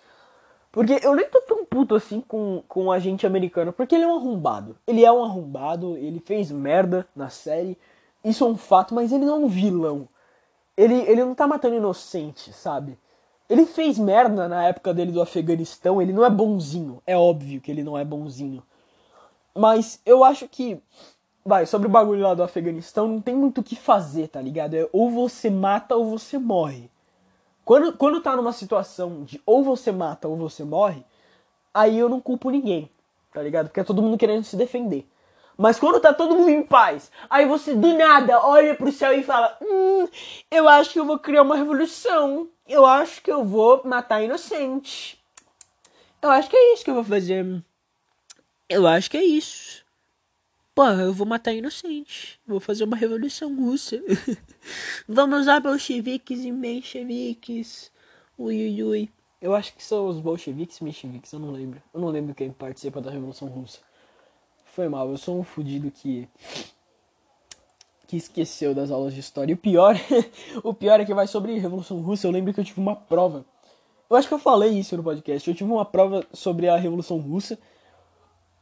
Porque 0.72 0.98
eu 1.02 1.14
nem 1.14 1.28
tô 1.28 1.42
tão 1.42 1.66
puto 1.66 1.94
assim 1.94 2.22
com, 2.22 2.62
com 2.66 2.86
o 2.86 2.92
agente 2.92 3.26
americano, 3.26 3.70
porque 3.70 3.94
ele 3.94 4.04
é 4.04 4.06
um 4.06 4.16
arrombado. 4.16 4.78
Ele 4.86 5.04
é 5.04 5.12
um 5.12 5.22
arrombado, 5.22 5.98
ele 5.98 6.20
fez 6.20 6.50
merda 6.50 7.06
na 7.14 7.28
série, 7.28 7.76
isso 8.24 8.44
é 8.44 8.46
um 8.46 8.56
fato, 8.56 8.94
mas 8.94 9.12
ele 9.12 9.26
não 9.26 9.34
é 9.34 9.38
um 9.40 9.48
vilão. 9.48 10.08
Ele, 10.74 10.94
ele 10.94 11.22
não 11.22 11.34
tá 11.34 11.46
matando 11.46 11.76
inocente, 11.76 12.50
sabe? 12.54 12.96
Ele 13.50 13.66
fez 13.66 13.98
merda 13.98 14.48
na 14.48 14.62
época 14.68 14.94
dele 14.94 15.10
do 15.10 15.20
Afeganistão, 15.20 16.00
ele 16.00 16.12
não 16.12 16.24
é 16.24 16.30
bonzinho. 16.30 17.02
É 17.04 17.16
óbvio 17.16 17.60
que 17.60 17.68
ele 17.68 17.82
não 17.82 17.98
é 17.98 18.04
bonzinho. 18.04 18.62
Mas 19.52 20.00
eu 20.06 20.22
acho 20.22 20.48
que. 20.48 20.80
Vai, 21.44 21.66
sobre 21.66 21.88
o 21.88 21.90
bagulho 21.90 22.22
lá 22.22 22.32
do 22.34 22.44
Afeganistão, 22.44 23.08
não 23.08 23.20
tem 23.20 23.34
muito 23.34 23.60
o 23.60 23.64
que 23.64 23.74
fazer, 23.74 24.28
tá 24.28 24.40
ligado? 24.40 24.74
É 24.74 24.88
ou 24.92 25.10
você 25.10 25.50
mata 25.50 25.96
ou 25.96 26.04
você 26.04 26.38
morre. 26.38 26.88
Quando, 27.64 27.92
quando 27.94 28.20
tá 28.20 28.36
numa 28.36 28.52
situação 28.52 29.24
de 29.24 29.42
ou 29.44 29.64
você 29.64 29.90
mata 29.90 30.28
ou 30.28 30.36
você 30.36 30.62
morre, 30.62 31.04
aí 31.74 31.98
eu 31.98 32.08
não 32.08 32.20
culpo 32.20 32.50
ninguém, 32.50 32.88
tá 33.32 33.42
ligado? 33.42 33.66
Porque 33.66 33.80
é 33.80 33.84
todo 33.84 34.02
mundo 34.02 34.18
querendo 34.18 34.44
se 34.44 34.54
defender. 34.54 35.08
Mas 35.56 35.78
quando 35.78 36.00
tá 36.00 36.14
todo 36.14 36.36
mundo 36.36 36.50
em 36.50 36.62
paz, 36.62 37.10
aí 37.28 37.46
você 37.46 37.74
do 37.74 37.94
nada 37.94 38.46
olha 38.46 38.74
pro 38.74 38.92
céu 38.92 39.12
e 39.12 39.22
fala: 39.22 39.58
Hum, 39.60 40.06
eu 40.50 40.68
acho 40.68 40.92
que 40.92 41.00
eu 41.00 41.04
vou 41.04 41.18
criar 41.18 41.42
uma 41.42 41.56
revolução 41.56 42.48
eu 42.70 42.86
acho 42.86 43.20
que 43.20 43.30
eu 43.30 43.44
vou 43.44 43.82
matar 43.84 44.22
inocente. 44.22 45.18
Eu 46.22 46.30
acho 46.30 46.48
que 46.48 46.56
é 46.56 46.72
isso 46.72 46.84
que 46.84 46.90
eu 46.90 46.94
vou 46.94 47.04
fazer. 47.04 47.64
Eu 48.68 48.86
acho 48.86 49.10
que 49.10 49.16
é 49.16 49.24
isso. 49.24 49.84
Pô, 50.72 50.86
eu 50.86 51.12
vou 51.12 51.26
matar 51.26 51.52
inocente. 51.52 52.40
Vou 52.46 52.60
fazer 52.60 52.84
uma 52.84 52.96
revolução 52.96 53.54
russa. 53.56 54.00
Vamos 55.08 55.46
lá, 55.46 55.58
bolcheviques 55.58 56.44
e 56.44 56.52
mencheviques. 56.52 57.90
Ui, 58.38 58.56
ui, 58.56 58.82
ui. 58.84 59.10
Eu 59.40 59.54
acho 59.54 59.74
que 59.74 59.82
são 59.82 60.06
os 60.06 60.20
bolcheviques 60.20 60.78
e 60.78 60.84
mencheviques, 60.84 61.32
eu 61.32 61.40
não 61.40 61.50
lembro. 61.50 61.82
Eu 61.92 62.00
não 62.00 62.08
lembro 62.08 62.34
quem 62.34 62.52
participa 62.52 63.00
da 63.00 63.10
Revolução 63.10 63.48
Russa. 63.48 63.80
Foi 64.66 64.88
mal, 64.88 65.10
eu 65.10 65.16
sou 65.16 65.40
um 65.40 65.42
fudido 65.42 65.90
que 65.90 66.28
que 68.10 68.16
esqueceu 68.16 68.74
das 68.74 68.90
aulas 68.90 69.14
de 69.14 69.20
história. 69.20 69.52
E 69.52 69.54
o 69.54 69.56
pior, 69.56 69.94
o 70.64 70.74
pior 70.74 70.98
é 70.98 71.04
que 71.04 71.14
vai 71.14 71.28
sobre 71.28 71.56
Revolução 71.56 72.00
Russa. 72.00 72.26
Eu 72.26 72.32
lembro 72.32 72.52
que 72.52 72.58
eu 72.58 72.64
tive 72.64 72.80
uma 72.80 72.96
prova. 72.96 73.44
Eu 74.10 74.16
acho 74.16 74.26
que 74.26 74.34
eu 74.34 74.38
falei 74.40 74.70
isso 74.70 74.96
no 74.96 75.02
podcast. 75.04 75.48
Eu 75.48 75.54
tive 75.54 75.70
uma 75.70 75.84
prova 75.84 76.26
sobre 76.32 76.68
a 76.68 76.74
Revolução 76.74 77.18
Russa. 77.18 77.56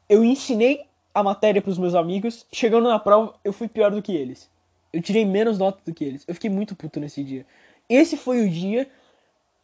Eu 0.07 0.23
ensinei 0.23 0.85
a 1.15 1.23
matéria 1.23 1.63
para 1.63 1.71
os 1.71 1.79
meus 1.79 1.95
amigos. 1.95 2.47
Chegando 2.53 2.91
na 2.91 2.99
prova, 2.99 3.35
eu 3.43 3.51
fui 3.51 3.69
pior 3.69 3.91
do 3.91 4.03
que 4.03 4.13
eles. 4.13 4.51
Eu 4.93 5.01
tirei 5.01 5.25
menos 5.25 5.59
notas 5.59 5.81
do 5.83 5.95
que 5.95 6.05
eles. 6.05 6.25
Eu 6.29 6.35
fiquei 6.35 6.51
muito 6.51 6.77
puto 6.77 7.01
nesse 7.01 7.25
dia. 7.25 7.47
Esse 7.89 8.19
foi 8.19 8.45
o 8.45 8.51
dia. 8.51 8.87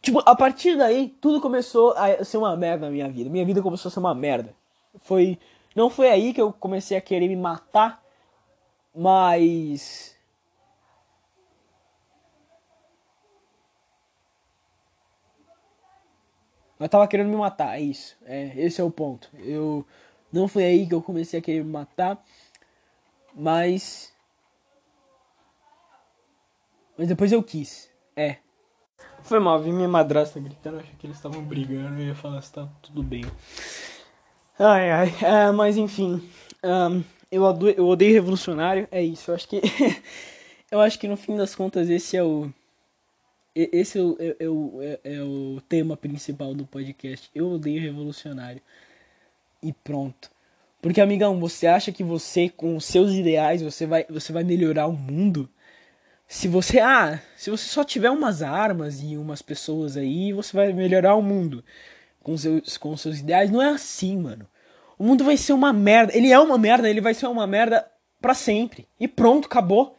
Tipo, 0.00 0.22
a 0.24 0.34
partir 0.34 0.78
daí, 0.78 1.14
tudo 1.20 1.42
começou 1.42 1.92
a 1.92 2.24
ser 2.24 2.38
uma 2.38 2.56
merda 2.56 2.86
na 2.86 2.90
minha 2.90 3.08
vida. 3.10 3.28
Minha 3.28 3.44
vida 3.44 3.60
começou 3.60 3.90
a 3.90 3.92
ser 3.92 4.00
uma 4.00 4.14
merda. 4.14 4.54
Foi. 5.02 5.38
Não 5.76 5.90
foi 5.90 6.08
aí 6.08 6.32
que 6.32 6.40
eu 6.40 6.54
comecei 6.54 6.96
a 6.96 7.02
querer 7.02 7.28
me 7.28 7.36
matar, 7.36 8.02
mas. 8.94 10.14
Eu 16.78 16.88
tava 16.88 17.08
querendo 17.08 17.30
me 17.30 17.36
matar, 17.36 17.78
é 17.78 17.80
isso. 17.80 18.16
É, 18.24 18.52
esse 18.56 18.80
é 18.80 18.84
o 18.84 18.90
ponto. 18.90 19.28
Eu. 19.38 19.86
Não 20.32 20.48
foi 20.48 20.64
aí 20.64 20.86
que 20.86 20.94
eu 20.94 21.02
comecei 21.02 21.38
a 21.38 21.42
querer 21.42 21.64
me 21.64 21.70
matar, 21.70 22.22
mas. 23.34 24.12
Mas 26.96 27.08
depois 27.08 27.32
eu 27.32 27.42
quis. 27.42 27.90
É. 28.16 28.38
Foi 29.22 29.40
mal, 29.40 29.60
vi 29.60 29.72
minha 29.72 29.88
madrasta 29.88 30.38
gritando, 30.38 30.78
achei 30.78 30.94
que 30.98 31.06
eles 31.06 31.16
estavam 31.16 31.42
brigando 31.42 32.00
e 32.00 32.08
ia 32.08 32.14
falar 32.14 32.42
se 32.42 32.52
tá 32.52 32.68
tudo 32.82 33.02
bem. 33.02 33.24
Ai, 34.58 34.90
ai, 34.90 35.14
é, 35.22 35.50
mas 35.50 35.76
enfim. 35.76 36.28
Um, 36.62 37.02
eu, 37.34 37.42
odeio, 37.42 37.74
eu 37.76 37.86
odeio 37.86 38.12
revolucionário, 38.12 38.88
é 38.90 39.02
isso. 39.02 39.30
Eu 39.30 39.34
acho 39.34 39.48
que. 39.48 39.60
eu 40.70 40.80
acho 40.80 40.98
que 40.98 41.08
no 41.08 41.16
fim 41.16 41.36
das 41.36 41.54
contas 41.54 41.88
esse 41.90 42.16
é 42.16 42.22
o. 42.22 42.50
Esse 43.54 43.98
é 43.98 44.02
o, 44.02 44.16
é, 44.18 44.36
é, 44.40 44.48
o, 44.48 44.82
é, 44.82 45.00
é 45.04 45.22
o 45.22 45.60
tema 45.68 45.96
principal 45.96 46.54
do 46.54 46.66
podcast. 46.66 47.30
Eu 47.34 47.52
odeio 47.52 47.80
revolucionário. 47.80 48.60
E 49.62 49.72
pronto. 49.72 50.30
Porque, 50.82 51.00
amigão, 51.00 51.38
você 51.38 51.66
acha 51.66 51.92
que 51.92 52.02
você, 52.02 52.48
com 52.48 52.76
os 52.76 52.84
seus 52.84 53.12
ideais, 53.12 53.62
você 53.62 53.86
vai, 53.86 54.04
você 54.10 54.32
vai 54.32 54.44
melhorar 54.44 54.86
o 54.86 54.92
mundo? 54.92 55.48
se 56.26 56.48
você 56.48 56.80
ah, 56.80 57.20
se 57.36 57.50
você 57.50 57.68
só 57.68 57.84
tiver 57.84 58.10
umas 58.10 58.42
armas 58.42 59.00
e 59.02 59.16
umas 59.16 59.42
pessoas 59.42 59.96
aí, 59.96 60.32
você 60.32 60.56
vai 60.56 60.72
melhorar 60.72 61.14
o 61.14 61.22
mundo 61.22 61.64
com 62.22 62.36
seus 62.36 62.76
com 62.78 62.96
seus 62.96 63.18
ideais, 63.20 63.50
não 63.50 63.62
é 63.62 63.70
assim, 63.70 64.16
mano. 64.18 64.46
O 64.98 65.04
mundo 65.04 65.24
vai 65.24 65.36
ser 65.36 65.52
uma 65.52 65.72
merda. 65.72 66.16
Ele 66.16 66.32
é 66.32 66.38
uma 66.38 66.58
merda, 66.58 66.88
ele 66.88 67.00
vai 67.00 67.14
ser 67.14 67.26
uma 67.26 67.46
merda 67.46 67.88
para 68.20 68.34
sempre. 68.34 68.86
E 68.98 69.08
pronto, 69.08 69.46
acabou. 69.46 69.96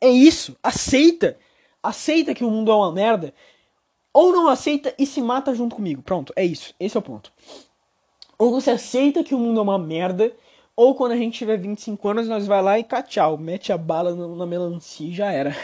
É 0.00 0.08
isso. 0.08 0.56
Aceita. 0.62 1.36
Aceita 1.82 2.34
que 2.34 2.44
o 2.44 2.50
mundo 2.50 2.70
é 2.70 2.74
uma 2.74 2.92
merda. 2.92 3.32
Ou 4.12 4.32
não 4.32 4.48
aceita 4.48 4.94
e 4.98 5.06
se 5.06 5.20
mata 5.20 5.54
junto 5.54 5.76
comigo. 5.76 6.02
Pronto, 6.02 6.32
é 6.36 6.44
isso. 6.44 6.74
Esse 6.78 6.96
é 6.96 7.00
o 7.00 7.02
ponto. 7.02 7.32
Ou 8.38 8.50
você 8.50 8.70
aceita 8.70 9.24
que 9.24 9.34
o 9.34 9.38
mundo 9.38 9.60
é 9.60 9.62
uma 9.62 9.78
merda 9.78 10.32
ou 10.76 10.94
quando 10.94 11.12
a 11.12 11.16
gente 11.16 11.38
tiver 11.38 11.56
25 11.56 12.08
anos, 12.08 12.28
nós 12.28 12.46
vai 12.46 12.60
lá 12.60 12.78
e 12.78 12.84
tchau, 13.06 13.38
mete 13.38 13.72
a 13.72 13.78
bala 13.78 14.14
na 14.14 14.44
melancia 14.44 15.08
e 15.08 15.14
já 15.14 15.30
era. 15.30 15.56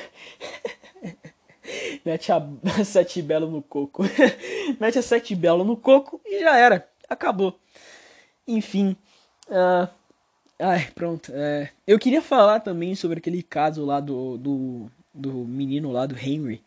mete 2.04 2.30
a 2.30 2.40
sete 2.84 3.20
belo 3.20 3.50
no 3.50 3.60
coco. 3.60 4.04
mete 4.78 5.00
a 5.00 5.02
sete 5.02 5.34
belo 5.34 5.64
no 5.64 5.76
coco 5.76 6.20
e 6.24 6.40
já 6.40 6.56
era. 6.56 6.88
Acabou. 7.08 7.58
Enfim. 8.50 8.96
Uh, 9.48 9.88
ai, 10.58 10.90
pronto. 10.94 11.30
Uh, 11.30 11.68
eu 11.86 11.98
queria 11.98 12.20
falar 12.20 12.60
também 12.60 12.94
sobre 12.94 13.18
aquele 13.18 13.42
caso 13.42 13.84
lá 13.84 14.00
do, 14.00 14.36
do, 14.36 14.90
do 15.14 15.32
menino 15.44 15.92
lá, 15.92 16.06
do 16.06 16.16
Henry. 16.18 16.62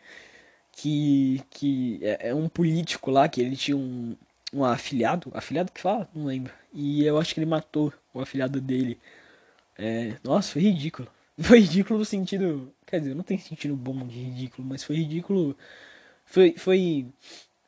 Que, 0.72 1.44
que 1.52 2.00
é, 2.02 2.30
é 2.30 2.36
um 2.36 2.50
político 2.50 3.12
lá, 3.12 3.30
que 3.30 3.42
ele 3.42 3.56
tinha 3.56 3.78
um, 3.78 4.16
um 4.54 4.64
afilhado. 4.64 5.30
Afilhado 5.34 5.72
que 5.72 5.82
fala? 5.82 6.10
Não 6.16 6.26
lembro. 6.26 6.54
E 6.74 7.04
eu 7.06 7.18
acho 7.20 7.34
que 7.34 7.40
ele 7.40 7.46
matou 7.46 7.94
o 8.14 8.22
afilhado 8.22 8.60
dele. 8.62 8.98
É, 9.78 10.16
nossa, 10.24 10.54
foi 10.54 10.64
ridículo. 10.64 11.08
Foi 11.42 11.60
ridículo 11.60 11.98
no 12.00 12.06
sentido. 12.06 12.72
Quer 12.86 13.00
dizer, 13.00 13.16
não 13.16 13.24
tem 13.24 13.40
sentido 13.40 13.76
bom 13.76 14.06
de 14.06 14.20
ridículo, 14.20 14.68
mas 14.68 14.84
foi 14.84 14.98
ridículo. 14.98 15.58
Foi. 16.26 16.54
Foi, 16.56 17.08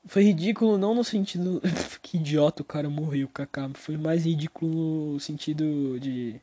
foi 0.08 0.24
ridículo 0.24 0.78
não 0.78 0.94
no 0.94 1.04
sentido. 1.04 1.62
que 2.02 2.18
idiota 2.18 2.62
o 2.62 2.66
cara 2.66 2.90
morreu, 2.90 3.28
Kaká. 3.28 3.70
Foi 3.74 3.98
mais 3.98 4.26
ridículo 4.26 5.14
no 5.14 5.20
sentido 5.20 6.00
de. 6.00 6.40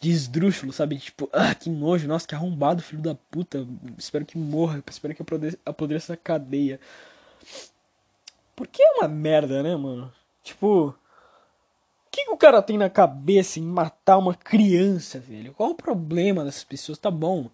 De 0.00 0.08
esdrúxulo, 0.10 0.72
sabe? 0.72 0.96
Tipo, 0.98 1.28
ah, 1.30 1.54
que 1.54 1.68
nojo, 1.68 2.08
nossa, 2.08 2.26
que 2.26 2.34
arrombado, 2.34 2.82
filho 2.82 3.02
da 3.02 3.14
puta. 3.14 3.66
Espero 3.98 4.24
que 4.24 4.38
morra, 4.38 4.82
espero 4.88 5.14
que 5.14 5.22
apodreça 5.66 6.14
a 6.14 6.16
cadeia. 6.16 6.80
Porque 8.56 8.82
é 8.82 8.92
uma 8.92 9.08
merda, 9.08 9.62
né, 9.62 9.76
mano? 9.76 10.10
Tipo, 10.42 10.88
o 10.88 10.94
que, 12.10 12.24
que, 12.24 12.30
o 12.30 12.36
cara 12.36 12.62
tem 12.62 12.78
na 12.78 12.88
cabeça 12.88 13.58
em 13.60 13.62
matar 13.62 14.16
uma 14.16 14.34
criança, 14.34 15.20
velho? 15.20 15.52
Qual 15.52 15.70
o 15.70 15.74
problema 15.74 16.44
dessas 16.44 16.64
pessoas? 16.64 16.98
Tá 16.98 17.10
bom. 17.10 17.50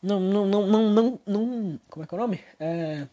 Não, 0.00 0.20
não, 0.20 0.46
não, 0.46 0.66
não, 0.66 0.90
não, 0.90 1.20
não 1.26 1.80
como 1.88 2.04
é 2.04 2.06
que 2.06 2.14
é 2.14 2.18
o 2.18 2.20
nome? 2.20 2.40
É... 2.60 3.08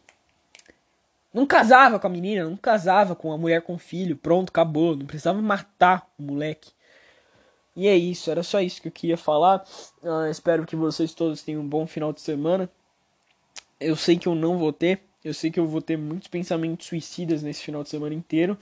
Não 1.34 1.46
casava 1.46 2.00
com 2.00 2.08
a 2.08 2.10
menina, 2.10 2.44
não 2.44 2.58
casava 2.58 3.16
com 3.16 3.32
a 3.32 3.38
mulher 3.38 3.62
com 3.62 3.78
filho. 3.78 4.16
Pronto, 4.16 4.50
acabou. 4.50 4.96
Não 4.96 5.06
precisava 5.06 5.42
matar 5.42 6.08
o 6.18 6.24
moleque. 6.24 6.72
E 7.76 7.88
é 7.88 7.96
isso, 7.96 8.30
era 8.30 8.44
só 8.44 8.60
isso 8.60 8.82
que 8.82 8.88
eu 8.88 8.92
queria 8.92 9.18
falar. 9.18 9.64
Uh, 10.04 10.30
espero 10.30 10.66
que 10.66 10.76
vocês 10.76 11.14
todos 11.14 11.42
tenham 11.42 11.62
um 11.62 11.68
bom 11.68 11.88
final 11.88 12.12
de 12.12 12.22
semana. 12.22 12.70
Eu 13.80 13.96
sei 13.96 14.18
que 14.18 14.28
eu 14.28 14.36
não 14.36 14.58
vou 14.58 14.74
ter. 14.74 15.02
Eu 15.24 15.34
sei 15.34 15.52
que 15.52 15.60
eu 15.60 15.68
vou 15.68 15.82
ter 15.82 15.98
muitos 15.98 16.28
pensamentos 16.28 16.88
suicidas 16.88 17.44
nesse 17.44 17.62
final 17.62 17.84
de 17.84 17.90
semana 17.90 18.16
inteiro 18.16 18.58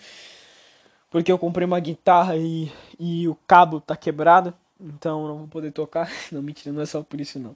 porque 1.09 1.31
eu 1.31 1.39
comprei 1.39 1.65
uma 1.65 1.79
guitarra 1.79 2.35
e, 2.35 2.71
e 2.99 3.27
o 3.27 3.35
cabo 3.47 3.79
tá 3.79 3.95
quebrado, 3.95 4.53
então 4.79 5.27
não 5.27 5.37
vou 5.39 5.47
poder 5.47 5.71
tocar. 5.71 6.11
Não, 6.31 6.41
mentira, 6.41 6.73
não 6.73 6.81
é 6.81 6.85
só 6.85 7.01
por 7.01 7.19
isso 7.19 7.39
não. 7.39 7.55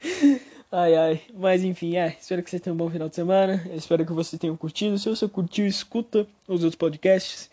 ai 0.70 0.94
ai, 0.94 1.22
mas 1.34 1.62
enfim, 1.64 1.96
é, 1.96 2.16
espero 2.20 2.42
que 2.42 2.50
vocês 2.50 2.60
tenham 2.62 2.74
um 2.74 2.78
bom 2.78 2.90
final 2.90 3.08
de 3.08 3.14
semana. 3.14 3.66
Espero 3.72 4.04
que 4.04 4.12
vocês 4.12 4.38
tenham 4.38 4.56
curtido. 4.56 4.98
Se 4.98 5.08
você 5.08 5.28
curtiu, 5.28 5.66
escuta 5.66 6.26
os 6.46 6.62
outros 6.64 6.76
podcasts 6.76 7.50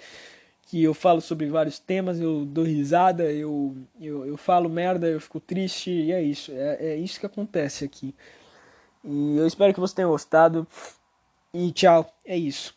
que 0.67 0.83
eu 0.83 0.93
falo 0.93 1.21
sobre 1.21 1.47
vários 1.47 1.79
temas, 1.79 2.19
eu 2.19 2.45
dou 2.45 2.63
risada, 2.63 3.31
eu, 3.31 3.75
eu, 4.01 4.25
eu 4.25 4.35
falo 4.37 4.67
merda, 4.67 5.07
eu 5.07 5.21
fico 5.21 5.39
triste, 5.39 5.91
e 5.91 6.11
é 6.11 6.21
isso. 6.21 6.51
É, 6.51 6.93
é 6.93 6.95
isso 6.97 7.19
que 7.19 7.25
acontece 7.25 7.85
aqui. 7.85 8.13
E 9.03 9.37
eu 9.37 9.47
espero 9.47 9.73
que 9.73 9.79
você 9.79 9.95
tenha 9.95 10.07
gostado. 10.07 10.67
E 11.53 11.71
tchau, 11.71 12.13
é 12.25 12.37
isso. 12.37 12.74